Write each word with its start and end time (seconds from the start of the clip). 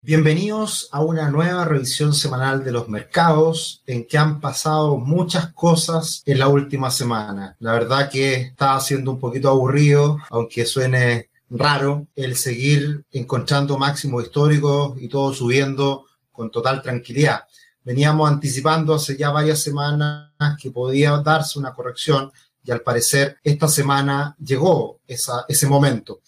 Bienvenidos 0.00 0.88
a 0.92 1.02
una 1.02 1.28
nueva 1.28 1.64
revisión 1.64 2.14
semanal 2.14 2.62
de 2.62 2.70
los 2.70 2.88
mercados 2.88 3.82
en 3.84 4.06
que 4.06 4.16
han 4.16 4.40
pasado 4.40 4.96
muchas 4.96 5.52
cosas 5.52 6.22
en 6.24 6.38
la 6.38 6.46
última 6.46 6.92
semana. 6.92 7.56
La 7.58 7.72
verdad 7.72 8.08
que 8.08 8.34
está 8.34 8.78
siendo 8.78 9.10
un 9.10 9.18
poquito 9.18 9.48
aburrido, 9.48 10.18
aunque 10.30 10.66
suene 10.66 11.30
raro, 11.50 12.06
el 12.14 12.36
seguir 12.36 13.04
encontrando 13.10 13.76
máximos 13.76 14.22
históricos 14.22 14.96
y 15.00 15.08
todo 15.08 15.34
subiendo 15.34 16.06
con 16.30 16.52
total 16.52 16.80
tranquilidad. 16.80 17.42
Veníamos 17.82 18.30
anticipando 18.30 18.94
hace 18.94 19.16
ya 19.16 19.30
varias 19.30 19.60
semanas 19.60 20.30
que 20.62 20.70
podía 20.70 21.16
darse 21.18 21.58
una 21.58 21.74
corrección 21.74 22.30
y 22.62 22.70
al 22.70 22.82
parecer 22.82 23.38
esta 23.42 23.66
semana 23.66 24.36
llegó 24.38 25.00
ese 25.08 25.66
momento. 25.66 26.20